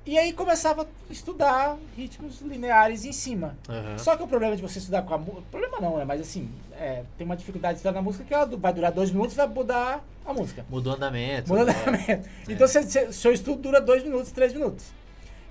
[0.07, 3.57] E aí começava a estudar ritmos lineares em cima.
[3.69, 3.99] Aham.
[3.99, 5.43] Só que o problema de você estudar com a música.
[5.51, 6.05] Problema não, né?
[6.05, 9.11] Mas assim, é, tem uma dificuldade de estudar na música que ela vai durar dois
[9.11, 10.65] minutos e vai mudar a música.
[10.71, 11.49] Mudou o andamento.
[11.49, 11.75] Muda o né?
[11.83, 12.29] andamento.
[12.49, 14.87] Então, você- você- seu estudo dura dois minutos, três minutos.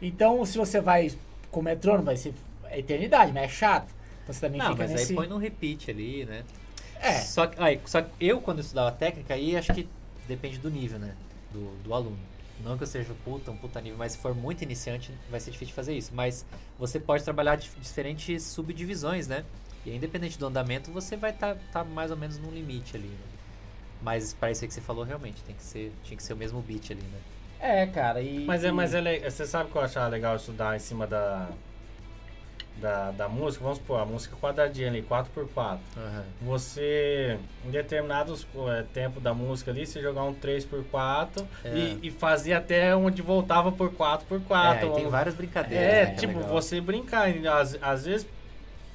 [0.02, 1.12] Então, se você vai
[1.52, 2.34] com metrônomo, vai ser
[2.72, 3.94] é eternidade, mas é chato.
[4.24, 5.12] Então, você também Não, fica mas nesse...
[5.12, 6.44] aí põe no repeat ali, né?
[7.02, 9.88] É, Só que, aí, só que eu, quando eu estudava técnica, aí acho que
[10.28, 11.16] depende do nível, né?
[11.52, 12.18] Do, do aluno.
[12.64, 15.52] Não que eu seja puta, um puta nível, mas se for muito iniciante, vai ser
[15.52, 16.12] difícil de fazer isso.
[16.14, 16.46] Mas
[16.78, 19.46] você pode trabalhar dif- diferentes subdivisões, né?
[19.86, 21.56] E aí, independente do andamento, você vai estar
[21.86, 23.18] mais ou menos no limite ali, né?
[24.02, 26.38] Mas para isso aí que você falou, realmente, tem que ser, tinha que ser o
[26.38, 27.20] mesmo beat ali, né?
[27.62, 28.22] é, cara.
[28.22, 31.06] E, Mas é, mas é le- você sabe que eu achava legal estudar em cima
[31.06, 31.50] da,
[32.80, 33.64] da, da música?
[33.64, 35.78] Vamos supor, a música quadradinha ali, 4x4.
[35.98, 36.24] Aham.
[36.42, 41.70] Você, em determinados é, tempo da música ali, você jogar um 3x4 É.
[41.78, 44.52] e, e fazia até onde voltava por 4x4.
[44.52, 45.88] É, aí tem um- várias brincadeiras.
[45.88, 47.30] É, né, que tipo, você brincar.
[47.60, 48.28] Às, às vezes,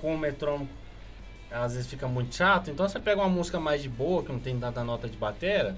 [0.01, 0.68] com o metrônomo,
[1.51, 2.70] às vezes fica muito chato.
[2.70, 5.76] Então, você pega uma música mais de boa, que não tem tanta nota de batera,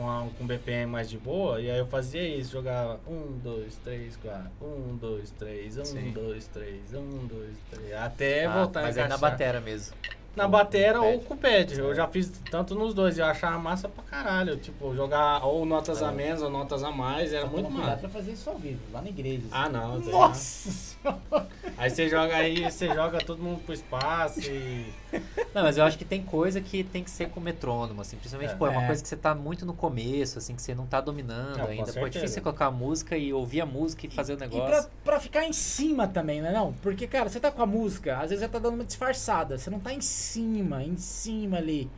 [0.00, 3.76] com, a, com BPM mais de boa, e aí eu fazia isso, jogava 1, 2,
[3.84, 6.10] 3, 4, 1, 2, 3, 1, Sim.
[6.12, 9.30] 2, 3, 1, 2, 3, até Ah, voltar Mas a aí na encaixar.
[9.30, 9.94] batera mesmo.
[10.34, 11.76] Na Com- batera com ou com o pad.
[11.76, 14.56] Eu já fiz tanto nos dois eu achava massa pra caralho.
[14.56, 16.04] Tipo, jogar ou notas É.
[16.04, 17.96] a menos ou notas a mais, era Só muito massa.
[17.96, 19.42] pra fazer isso ao vivo, lá na igreja.
[19.50, 19.98] Ah, não.
[19.98, 21.48] Nossa senhora!
[21.76, 24.86] Aí você joga aí, você joga todo mundo pro espaço e.
[25.54, 28.16] Não, mas eu acho que tem coisa que tem que ser com metrônomo, assim.
[28.16, 28.56] Principalmente, É.
[28.56, 28.86] pô, é uma É.
[28.86, 31.92] coisa que você tá muito no começo, assim, que você não tá dominando Não, ainda.
[31.92, 34.38] Pô, é difícil você colocar a música e ouvir a música e fazer o E
[34.38, 34.90] pra, negócio.
[35.04, 36.52] pra ficar em cima também, né?
[36.52, 36.72] Não?
[36.74, 39.58] Porque, cara, você tá com a música, às vezes já tá dando uma disfarçada.
[39.58, 41.90] Você não tá em cima, em cima ali.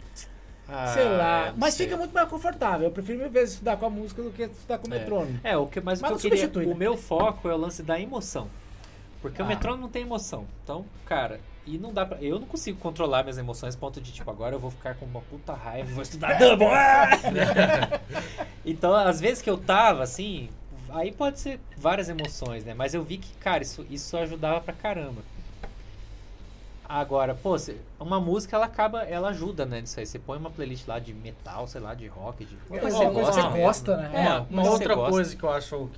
[0.66, 1.52] Ah, sei lá.
[1.56, 1.84] Mas sei.
[1.86, 2.86] fica muito mais confortável.
[2.86, 4.98] Eu prefiro mil vezes estudar com a música do que estudar com o É.
[4.98, 5.38] metrônomo.
[5.44, 6.74] É, o que, mas, Mas o que eu queria, substitui, o né?
[6.76, 8.48] meu foco é o lance da emoção.
[9.20, 9.44] Porque Ah.
[9.44, 10.46] o metrônomo não tem emoção.
[10.64, 12.18] Então, cara, e não dá pra.
[12.20, 15.20] Eu não consigo controlar minhas emoções ponto de, tipo, agora eu vou ficar com uma
[15.22, 16.66] puta raiva vou estudar double.
[16.66, 17.10] Ah!
[18.66, 20.48] então, às vezes que eu tava, assim,
[20.90, 22.74] aí pode ser várias emoções, né?
[22.74, 25.22] Mas eu vi que, cara, isso, isso ajudava pra caramba.
[26.88, 29.80] Agora, pô, cê- uma música ela acaba, ela ajuda, né?
[29.80, 30.04] Nisso aí.
[30.04, 32.54] Você põe uma playlist lá de metal, sei lá, de rock, de.
[32.68, 33.56] Uma coisa você mesmo.
[33.56, 34.10] gosta, né?
[34.12, 35.10] É, Uma, mas uma você outra gosta.
[35.12, 35.90] coisa que eu acho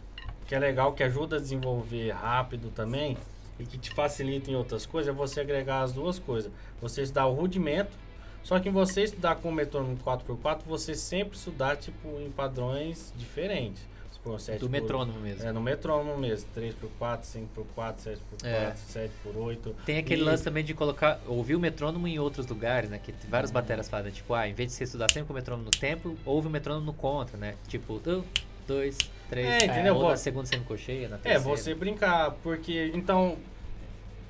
[0.47, 3.17] que é legal, que ajuda a desenvolver rápido também
[3.59, 6.51] e que te facilita em outras coisas, é você agregar as duas coisas.
[6.81, 7.97] Você estudar o rudimento,
[8.43, 13.83] só que você estudar com o metrônomo 4x4, você sempre estudar tipo em padrões diferentes.
[14.13, 15.47] Supor, sete Do por- metrônomo mesmo.
[15.47, 16.49] É, no metrônomo mesmo.
[16.55, 18.73] 3x4, 5x4, 7x4, É.
[18.89, 19.75] 7x8.
[19.85, 22.99] Tem aquele E- lance também de colocar, ouvir o metrônomo em outros lugares, né?
[22.99, 25.65] Que várias baterias fazem, tipo, ah, em vez de você estudar sempre com o metrônomo
[25.67, 27.55] no tempo, ouve o metrônomo no contra, né?
[27.69, 28.25] Tipo, um,
[28.67, 28.97] dois,
[29.29, 29.95] três, É, entendeu?
[29.95, 31.41] ou Vou- na segunda semicocheia, na É, terceira.
[31.41, 33.37] você brincar, porque então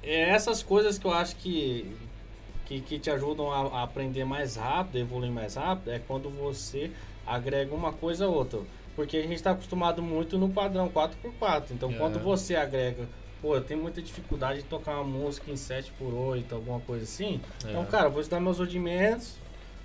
[0.03, 1.95] é essas coisas que eu acho que
[2.67, 6.31] que, que te ajudam a, a aprender mais rápido, a evoluir mais rápido, é quando
[6.31, 6.91] você
[7.27, 8.59] agrega uma coisa ou outra.
[8.97, 11.73] Porque a gente está acostumado muito no padrão 4x4.
[11.73, 11.95] Então, É.
[11.99, 13.07] quando você agrega,
[13.43, 17.39] pô, eu tenho muita dificuldade de tocar uma música em 7x8, alguma coisa assim.
[17.63, 17.87] Então, É.
[17.87, 19.37] cara, eu vou estudar meus rudimentos,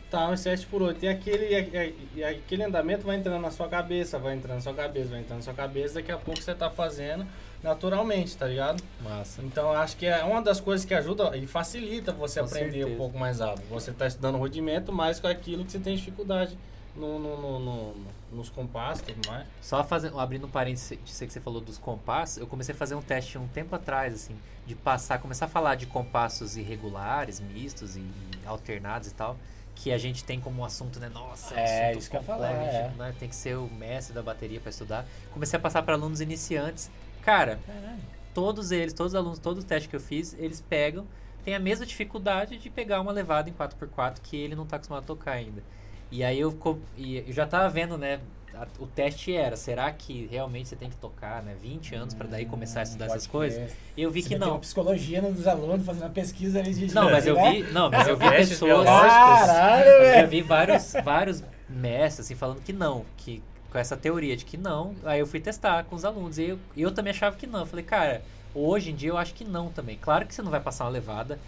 [0.10, 0.98] tá, em 7x8.
[1.04, 4.62] E aquele, e, e- e aquele andamento vai entrando na sua cabeça, vai entrando na
[4.62, 5.96] sua cabeça, vai entrando na sua cabeça.
[5.96, 7.26] Daqui a pouco você tá fazendo
[7.64, 8.82] naturalmente, tá ligado?
[9.02, 9.42] Massa.
[9.44, 12.90] Então, acho que é uma das coisas que ajuda e facilita você Com aprender certeza.
[12.94, 13.68] um pouco mais rápido.
[13.70, 16.58] Você tá estudando rudimento mais com aquilo que você tem dificuldade
[16.96, 17.96] no, no, no- no-
[18.32, 19.46] nos compassos e tudo mais.
[19.62, 20.98] Só fazendo, abrindo um parênteses aí
[21.28, 24.36] que você falou dos compassos, eu comecei a fazer um teste um tempo atrás, assim,
[24.66, 28.04] de passar, começar a falar de compassos irregulares, mistos e
[28.46, 29.36] alternados e tal,
[29.82, 31.10] que a gente tem como assunto, né?
[31.10, 32.92] Nossa, é, É, assunto isso que eu falar, é.
[32.98, 33.16] né?
[33.18, 35.06] Tem que ser o mestre da bateria para estudar.
[35.32, 36.92] Comecei a passar para alunos iniciantes.
[37.22, 38.00] Cara, Caralho.
[38.34, 41.08] todos eles, todos os alunos, todos os testes que eu fiz, eles pegam,
[41.46, 45.04] tem a mesma dificuldade de pegar uma levada em 4x4 que ele não tá acostumado
[45.04, 45.64] a tocar ainda.
[46.12, 46.58] E aí eu,
[46.98, 48.20] e eu já tava vendo, né?
[48.62, 51.56] A- o teste era, será que realmente você tem que tocar, né?
[51.62, 53.72] 20 anos para daí começar a estudar Pode essas coisas?
[53.96, 54.52] E eu vi Você que não.
[54.52, 57.52] uma psicologia dos alunos fazendo uma pesquisa ali de Não, mas eu né?
[57.52, 58.86] vi, não, mas eu vi pessoas.
[58.86, 63.42] Caralho, eu vi vários, vários mestres assim falando que não, que
[63.72, 64.96] com essa teoria de que não.
[65.04, 67.60] Aí eu fui testar com os alunos e eu, eu também achava que não.
[67.62, 68.22] Eu falei, cara,
[68.56, 69.98] hoje em dia eu acho que não também.
[70.02, 71.40] Claro que você não vai passar uma levada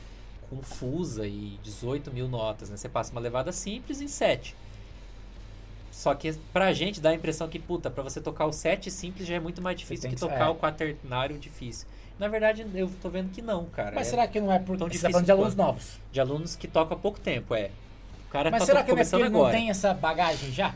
[0.50, 2.78] confusa e 18 mil notas, né?
[2.78, 4.56] Você passa uma levada simples em 7.
[6.02, 9.28] Só que pra gente dá a impressão que, puta, pra você tocar o 7 simples
[9.28, 10.50] já é muito mais difícil que que- tocar é.
[10.50, 11.88] o quaternário difícil.
[12.18, 13.92] Na verdade, eu tô vendo que não, cara.
[13.94, 15.66] Mas É será que não é porque tão você tá difícil falando de alunos quanto.
[15.68, 16.00] novos?
[16.12, 17.70] De alunos que tocam há pouco tempo, é.
[18.28, 19.56] O cara Mas tá será que não é começando ele não agora.
[19.56, 20.74] tem essa bagagem já?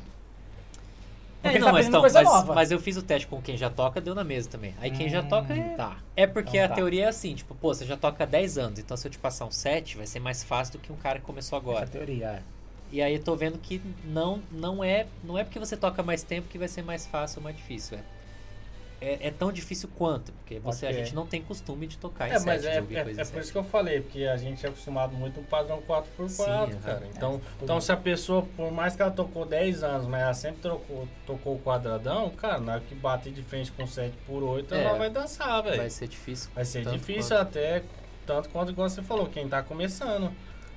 [1.42, 4.00] É, não, tá mas, então, mas, mas eu fiz o teste com quem já toca,
[4.00, 4.76] deu na mesa também.
[4.80, 5.98] Aí quem já toca é, Tá.
[6.16, 6.76] é porque Então a tá.
[6.76, 9.18] teoria é assim, tipo, pô, você já toca há 10 anos, então se eu te
[9.18, 11.84] passar um 7, vai ser mais fácil do que um cara que começou agora.
[11.84, 12.26] Essa teoria.
[12.28, 12.55] é.
[12.92, 16.24] E aí eu tô vendo que não, não é não é porque você toca mais
[16.24, 17.98] tempo que vai ser mais fácil ou mais difícil.
[17.98, 18.02] É,
[19.02, 20.98] é, é tão difícil quanto, porque você, Ok.
[20.98, 22.80] a gente não tem costume de tocar em É, 7, mas de é, é, é
[23.22, 26.30] em por isso que eu falei, porque a gente é acostumado muito no padrão 4x4,
[26.30, 26.98] Sim, cara.
[26.98, 27.08] aham.
[27.14, 30.34] Então, É, então se a pessoa, por mais que ela tocou 10 anos, mas ela
[30.34, 34.84] sempre trocou, tocou o quadradão, cara, na hora que bater de frente com 7x8, É,
[34.84, 35.78] ela vai dançar, velho.
[35.78, 36.50] Vai ser difícil.
[36.56, 37.84] Vai ser difícil até,
[38.26, 40.32] tanto quanto igual você falou, quem tá começando.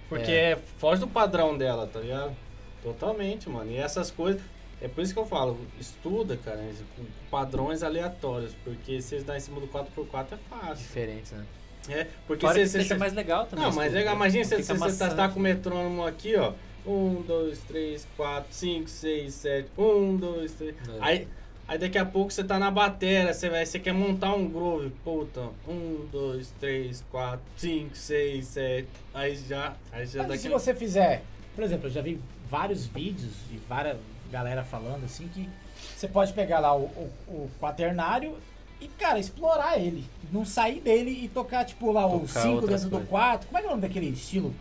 [0.09, 0.53] Porque É.
[0.53, 0.57] é.
[0.79, 2.35] foge do padrão dela, tá ligado?
[2.83, 3.71] Totalmente, mano.
[3.71, 4.41] E essas coisas.
[4.81, 6.61] É por isso que eu falo, estuda, cara,
[6.97, 8.55] com padrões aleatórios.
[8.63, 10.77] Porque se dá em cima do 4x4 é fácil.
[10.77, 11.45] Diferentes, né?
[11.89, 12.67] É, porque Fora você.
[12.67, 13.65] você- você- mais legal também.
[13.65, 14.17] Não, mas legal, né?
[14.21, 16.53] imagina se fica você tá, com o metrônomo aqui, ó.
[16.87, 19.69] 1, 2, 3, 4, 5, 6, 7.
[19.77, 20.75] 1, 2, 3.
[20.77, 20.81] É.
[21.01, 21.29] Aí,
[21.69, 24.91] aí daqui a pouco você tá na bateria, você, vai, você quer montar um groove.
[25.05, 28.89] Puta, 1, 2, 3, 4, 5, 6, 7.
[29.15, 29.77] Aí já.
[29.93, 31.23] Aí já Mas daqui se você fizer,
[31.55, 32.19] por exemplo, eu já vi
[32.51, 33.97] vários vídeos e várias
[34.31, 35.49] galera falando assim que
[35.97, 38.37] você pode pegar lá o, o, o quaternário
[38.81, 40.05] e, cara, explorar ele.
[40.33, 43.09] Não sair dele e tocar, tipo, lá o Tocar 5 outras dentro do coisas.
[43.09, 43.49] 4.
[43.49, 44.55] Como é que é o nome daquele estilo?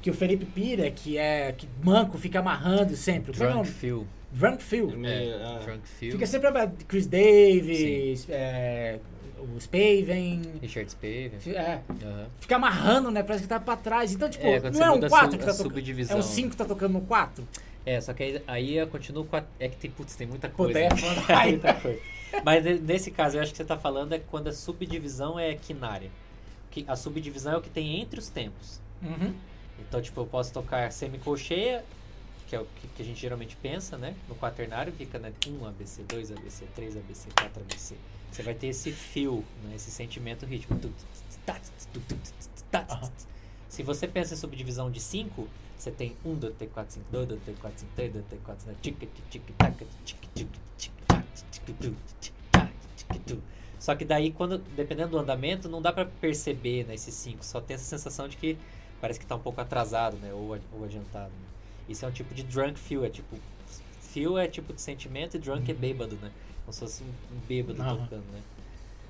[0.00, 3.32] Que o Felipe pira, que é que manco, fica amarrando sempre.
[3.32, 3.78] Como é é o Drunk nome?
[3.80, 4.06] Feel.
[4.30, 4.90] Drunk Feel.
[5.04, 5.78] É É, ah.
[5.98, 6.50] Fica sempre
[6.86, 8.98] Chris Davis, é,
[9.38, 10.42] o Spaven.
[10.60, 11.32] Richard Spave.
[11.46, 12.26] É, Aham.
[12.40, 13.22] fica amarrando, né?
[13.22, 14.12] Parece que tá pra trás.
[14.12, 16.10] Então, tipo, É, não é um muda a 4 sub- que tá tocando.
[16.10, 17.46] É um 5 que tá tocando no 4.
[17.86, 19.44] É, só que aí, aí eu continuo com a.
[19.58, 20.78] É que tem, putz, tem muita Puta, coisa.
[20.80, 20.96] é né?
[20.96, 21.22] foda.
[21.40, 22.00] Aí, muita coisa.
[22.44, 25.54] Mas ne- nesse caso, eu acho que você tá falando é quando a subdivisão é
[25.54, 26.10] quinária.
[26.70, 28.78] Que a subdivisão é o que tem entre os tempos.
[29.02, 29.32] Uhum.
[29.80, 31.82] Então, tipo, eu posso tocar semicolcheia,
[32.48, 34.16] que é o que, que a gente geralmente pensa, né?
[34.26, 37.94] No quaternário fica né, 1 ABC, 2 ABC, 3 ABC, 4 ABC.
[38.30, 39.76] Você vai ter esse feel, né?
[39.76, 40.46] esse sentimento
[41.44, 41.60] tá, tá,
[41.92, 42.02] tu.
[43.68, 45.46] Se você pensa em subdivisão de 5,
[45.76, 48.42] você tem 1, 2, 3, 4, 5, 2, 2, 3, 4, 5, 3, 2, 3,
[48.42, 48.98] 4, 5, tic,
[49.30, 53.42] tic, tac, tic, tic, tic, tac, tic, tu, tic, tac, tic, tu.
[53.78, 57.44] Só que daí, quando, dependendo do andamento, não dá pra perceber né, esses 5.
[57.44, 58.58] Só tem essa sensação de que
[59.00, 60.32] parece que tá um pouco atrasado, né?
[60.32, 61.30] Ou, ou adiantado.
[61.30, 61.57] né?
[61.88, 63.36] Isso é um tipo de drunk feel, é tipo.
[64.00, 66.30] Feel é tipo de sentimento e drunk é bêbado, né?
[66.64, 67.96] Como se fosse um, bêbado Aham.
[67.96, 68.40] tocando, né?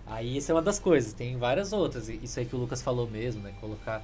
[0.06, 2.08] Aí isso é uma das coisas, tem várias outras.
[2.08, 3.54] Isso aí que o Lucas falou mesmo, né?
[3.60, 4.02] Colocar.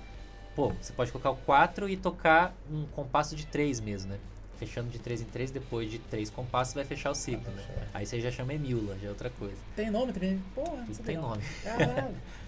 [0.55, 4.19] Pô, você pode colocar o 4 e tocar um compasso de 3 mesmo, né?
[4.59, 7.89] Fechando de 3 em 3, depois de 3 compassos vai fechar o ciclo, né?
[7.93, 9.57] Aí você já chama Emila, já é outra coisa.
[9.75, 10.41] Tem nome também?
[10.55, 11.43] Porra, não tem nome.
[11.63, 12.15] Caralho.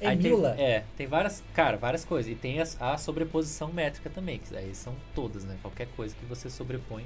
[0.00, 0.54] Aí tem- Emila?
[0.58, 2.30] é, tem várias, cara, várias coisas.
[2.30, 5.56] E tem as- a, sobreposição métrica também, que aí são todas, né?
[5.62, 7.04] Qualquer coisa que você sobrepõe.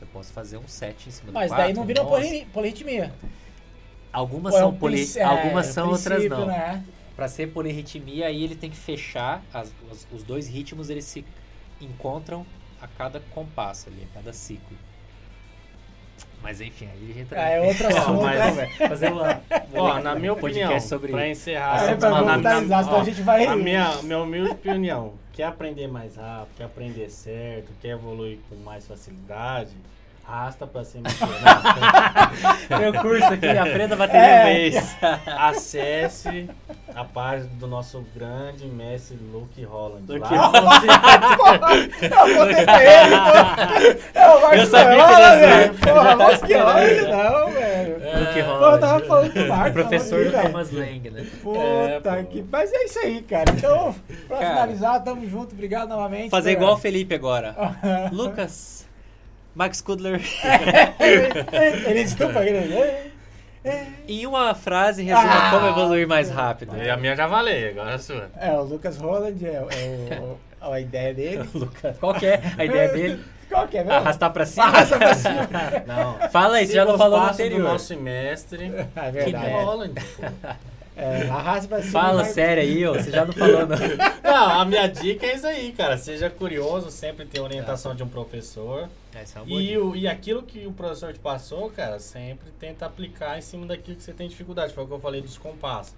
[0.00, 1.64] Eu posso fazer um set em cima Mas do 4.
[1.64, 3.12] daí não vira polirri- polirritmia.
[4.12, 5.06] Algumas Ou é são um poli...
[5.16, 6.46] é, algumas são, outras não.
[6.46, 6.84] Né?
[7.16, 11.24] Pra ser polirritmia, aí ele tem que fechar as- os, os dois ritmos, eles se
[11.80, 12.46] encontram
[12.80, 14.76] a cada compasso ali, a cada ciclo.
[16.42, 18.66] Mas enfim, aí a gente Ah, é outro assunto, mas- né?
[18.88, 19.42] fazer uma,
[19.74, 23.44] Ó, na minha opinião, sobre pra encerrar, É, pra na- na- ó, a gente vai-
[23.46, 28.54] A minha, minha humilde opinião, quer aprender mais rápido, quer aprender certo, quer evoluir com
[28.56, 29.70] mais facilidade,
[30.28, 31.08] arrasta pra cima.
[32.68, 34.44] Não, meu curso aqui, aprenda a bater É.
[34.44, 34.96] vez.
[35.26, 36.48] acesse
[36.94, 40.04] a página do nosso grande mestre Luke Holland.
[40.06, 40.86] Luke Lá Holland.
[40.86, 44.18] você- Eu vou ele, pô.
[44.18, 45.78] É o Marcos Eu sabia que.
[45.86, 46.66] Porra, Marcos que esperando.
[46.68, 47.94] Holland, não, velho.
[47.94, 48.80] Luke Pô, eu Holland.
[48.80, 49.72] tava falando do Marcos.
[49.72, 50.52] Professor tava ali, velho.
[50.52, 51.26] Thomas Lang, né?
[51.42, 52.44] Puta É, que.
[52.50, 53.50] Mas é isso aí, cara.
[53.56, 53.94] Então,
[54.26, 54.50] pra Cara.
[54.50, 55.52] finalizar, tamo junto.
[55.54, 56.30] Obrigado novamente.
[56.30, 57.54] Fazer igual o Felipe agora.
[58.12, 58.86] Lucas,
[59.58, 60.20] Max Kudler.
[61.84, 63.10] Ele estufa ele.
[64.06, 65.50] Em uma frase, resuma Ah.
[65.50, 66.76] como evoluir mais rápido.
[66.80, 68.30] E a minha já valei, agora a sua.
[68.40, 71.48] É, o Lucas Holland é, é o- a ideia dele.
[71.52, 73.24] Lucas, qual que é a ideia dele?
[73.48, 73.98] Qual que é mesmo?
[73.98, 74.66] Arrastar pra cima?
[74.66, 75.48] Arrasta pra cima.
[75.86, 76.28] Não.
[76.30, 77.60] Fala aí, você já não falou no do anterior.
[77.62, 79.32] nosso mestre, É Que verdade.
[79.44, 79.64] merda.
[79.64, 79.94] Holland.
[79.94, 80.22] pô.
[80.98, 81.92] É, arrasta pra cima.
[81.92, 82.94] Fala vai- sério aí, ô.
[82.94, 83.76] Você já não falou, não.
[84.28, 85.96] Não, a minha dica é isso aí, cara.
[85.96, 88.88] Seja curioso, sempre ter orientação de um professor.
[89.14, 89.80] Essa é uma boa E, dica.
[89.80, 93.96] o, e aquilo que o professor te passou, cara, sempre tenta aplicar em cima daquilo
[93.96, 94.74] que você tem dificuldade.
[94.74, 95.94] Foi o que eu falei dos compassos.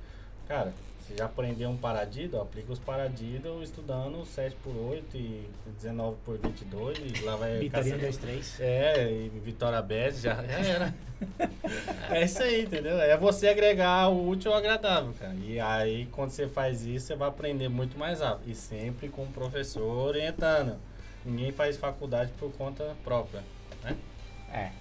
[0.47, 0.73] Cara,
[1.11, 6.39] você já aprendeu um paradido, aplica os paradidos estudando 7 por 8 e 19 por
[6.39, 7.59] 22 e lá vai...
[7.59, 8.61] Vitorino caçando- 23.
[8.61, 10.95] É, e Vitória Best já, já era.
[12.11, 12.99] é isso aí, entendeu?
[13.01, 15.35] É você agregar o útil ao agradável, cara.
[15.35, 18.49] E aí, quando você faz isso, você vai aprender muito mais rápido.
[18.49, 20.77] E sempre com o professor orientando.
[21.25, 23.43] Ninguém faz faculdade por conta própria,
[23.83, 23.97] né?
[24.53, 24.80] É.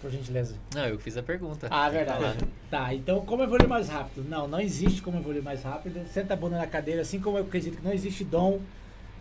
[0.00, 0.54] por gentileza.
[0.74, 1.68] Não, eu fiz a pergunta.
[1.70, 2.38] Ah, verdade.
[2.70, 2.84] Tá.
[2.86, 4.24] Tá, então como evoluir mais rápido?
[4.28, 6.06] Não, não existe como evoluir mais rápido.
[6.08, 8.60] Senta a bunda na cadeira, assim como eu acredito que não existe dom.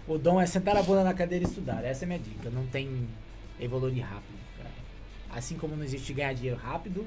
[0.07, 1.84] O dom é sentar a bunda na cadeira e estudar.
[1.84, 2.49] Essa é a minha dica.
[2.49, 3.07] Não tem
[3.59, 4.69] evoluir rápido, cara.
[5.34, 7.05] Assim como não existe ganhar dinheiro rápido,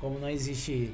[0.00, 0.92] como não existe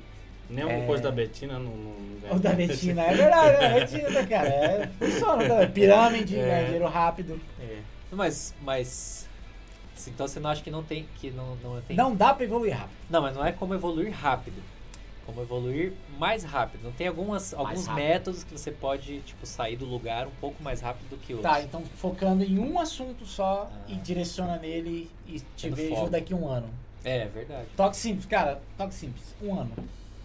[0.48, 0.86] Nem alguma É.
[0.86, 1.72] coisa da Betina não.
[1.74, 3.02] não- o da Betina.
[3.02, 4.48] É verdade, é Betina, cara.
[4.48, 5.66] É, funciona, né?
[5.66, 6.42] Pirâmide, É.
[6.46, 7.40] ganhar dinheiro rápido.
[7.60, 7.78] É.
[8.12, 9.25] Mas, mas.
[10.08, 11.06] Então você não acha que não tem.
[11.16, 11.96] Que não, não tem.
[11.96, 12.96] Não dá pra evoluir rápido.
[13.10, 14.62] Não, mas não é como evoluir rápido.
[15.24, 16.84] Como evoluir mais rápido.
[16.84, 18.04] Não tem algumas, alguns rápido.
[18.04, 21.50] métodos que você pode, tipo, sair do lugar um pouco mais rápido do que outros.
[21.52, 23.78] Tá, então focando em um assunto só Ah.
[23.88, 26.10] e direciona nele e te vejo foco.
[26.10, 26.68] daqui um ano.
[27.04, 27.66] É, verdade.
[27.76, 29.34] Toque simples, cara, toque simples.
[29.42, 29.72] Um ano,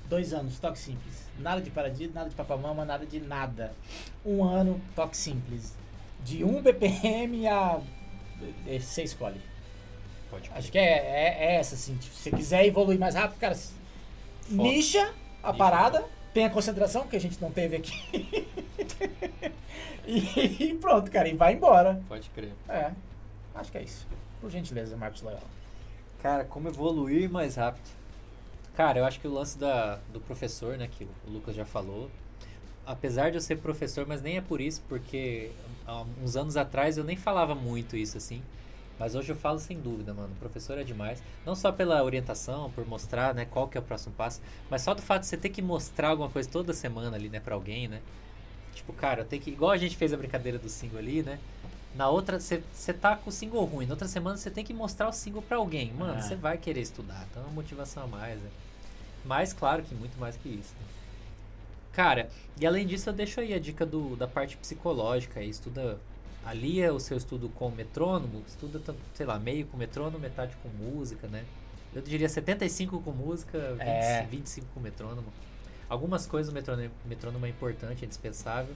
[0.08, 1.26] dois anos, toque simples.
[1.40, 3.74] Nada de paradis, nada de papamama, nada de nada.
[4.24, 5.76] Um ano, toque simples.
[6.24, 7.80] De 1 BPM a.
[8.68, 9.42] eh, Você escolhe.
[10.32, 11.96] Pode Acho que é, é, é essa, assim.
[11.98, 13.74] Tipo, se você quiser evoluir mais rápido, cara, s-
[14.50, 15.00] nicha
[15.44, 15.58] a Nicha.
[15.58, 16.04] parada,
[16.34, 18.48] tem a concentração, que a gente não teve aqui.
[20.08, 22.02] e, e pronto, cara, e vai embora.
[22.08, 22.54] Pode crer.
[22.70, 22.92] É,
[23.56, 24.08] acho que é isso.
[24.40, 25.44] Por gentileza, Marcos Loyola.
[26.22, 27.90] Cara, como evoluir mais rápido?
[28.76, 32.10] Cara, eu acho que o lance da, do professor, né, que o Lucas já falou,
[32.86, 35.52] apesar de eu ser professor, mas nem é por isso, porque
[35.86, 38.42] há uns anos atrás eu nem falava muito isso assim,
[39.02, 42.70] mas hoje eu falo sem dúvida, mano, o professor é demais, não só pela orientação,
[42.70, 44.40] por mostrar, né, qual que é o próximo passo,
[44.70, 47.40] mas só do fato de você ter que mostrar alguma coisa toda semana ali, né,
[47.40, 48.00] pra alguém, né,
[48.76, 51.40] tipo, cara, eu tenho que, igual a gente fez a brincadeira do single ali, né,
[51.96, 53.86] na outra, você tá com o single ruim.
[53.86, 55.92] Na outra semana você tem que mostrar o single pra alguém.
[55.92, 56.22] Mano, Ah.
[56.22, 57.28] você vai querer estudar.
[57.30, 58.50] Então é uma motivação a mais, né?
[59.26, 60.74] Mas, claro que muito mais que isso.
[60.80, 60.86] né?
[61.92, 65.42] Cara, e além disso, eu deixo aí a dica do, da parte psicológica.
[65.42, 66.00] aí, Estuda,
[66.46, 68.44] alia o seu estudo com o metrônomo.
[68.48, 68.82] Estuda,
[69.14, 71.46] sei lá, meio com metrônomo, metade com música, né?
[71.94, 74.28] Eu diria 75 com música, 20, É.
[74.30, 75.28] 25 com metrônomo.
[75.90, 78.74] Algumas coisas o metrônomo, metrônomo é importante, é indispensável.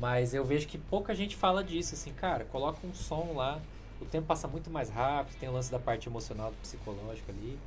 [0.00, 3.60] Mas eu vejo que pouca gente fala disso, assim, cara, coloca um som lá,
[4.00, 7.58] o tempo passa muito mais rápido, tem o lance da parte emocional, do psicológico ali.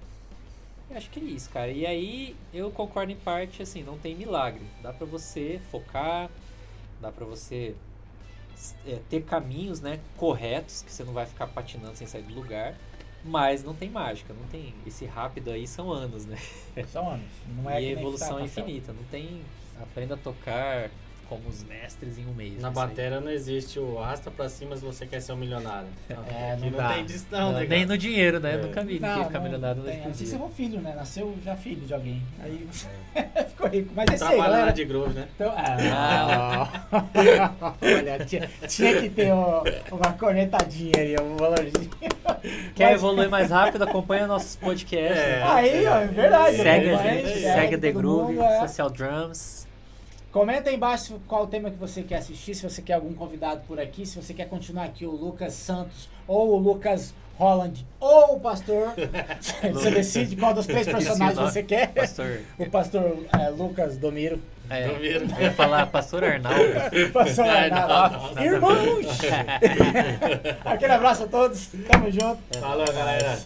[0.89, 1.71] Eu acho que é isso, cara.
[1.71, 4.63] E aí eu concordo em parte, assim, não tem milagre.
[4.83, 6.29] Dá pra você focar,
[7.01, 7.75] dá pra você
[8.85, 12.75] é, ter caminhos, né, corretos, que você não vai ficar patinando sem sair do lugar.
[13.23, 14.73] Mas não tem mágica, não tem.
[14.85, 16.37] Esse rápido aí são anos, né?
[16.91, 17.25] São anos.
[17.57, 18.93] Não é e a evolução é infinita.
[18.93, 19.41] Não tem.
[19.81, 20.91] Aprenda a tocar
[21.27, 22.59] como os mestres em um mês.
[22.61, 25.87] Na bateria não existe o arrasta pra cima se você quer ser um milionário.
[26.09, 28.53] É, não não, tem disso não, né, Nem no dinheiro, né?
[28.55, 28.57] É.
[28.57, 30.39] Nunca vi ninguém ficar milionário tem, no a não ser se dia.
[30.39, 30.93] for filho, né?
[30.95, 32.21] Nasceu já filho de alguém.
[32.43, 32.67] Aí
[33.49, 33.91] ficou rico.
[33.95, 34.65] Mas é Trabalhar galera.
[34.67, 35.27] na de Grove, né?
[35.35, 36.69] Então, ah,
[37.81, 41.89] olha, tinha, tinha que ter ó, uma cornetadinha ali, um valorzinho.
[42.75, 43.83] Quer Mas- evoluir mais rápido?
[43.83, 45.17] Acompanha nossos podcasts.
[45.17, 45.39] É.
[45.39, 45.43] né?
[45.43, 46.57] Aí, ó, é verdade.
[46.57, 48.59] Segue a gente, segue The Groove, mundo, é.
[48.59, 49.64] Social Drums.
[50.35, 53.61] Comenta aí embaixo qual o tema que você quer assistir, se você quer algum convidado
[53.65, 58.35] por aqui, se você quer continuar aqui o Lucas Santos ou o Lucas Holland ou
[58.35, 58.93] o pastor.
[59.71, 61.87] você decide qual dos três personagens você quer.
[61.93, 62.41] Pastor.
[62.59, 64.41] O pastor é, Lucas Domiro.
[64.69, 65.25] É, Domiro.
[65.37, 66.63] eu ia falar Pastor Arnaldo.
[67.13, 68.43] Pastor Arnaldo.
[68.43, 69.07] Irmãos!
[70.65, 71.69] Aquele abraço a todos.
[71.89, 72.39] Tamo junto.
[72.59, 73.39] Falou, galera.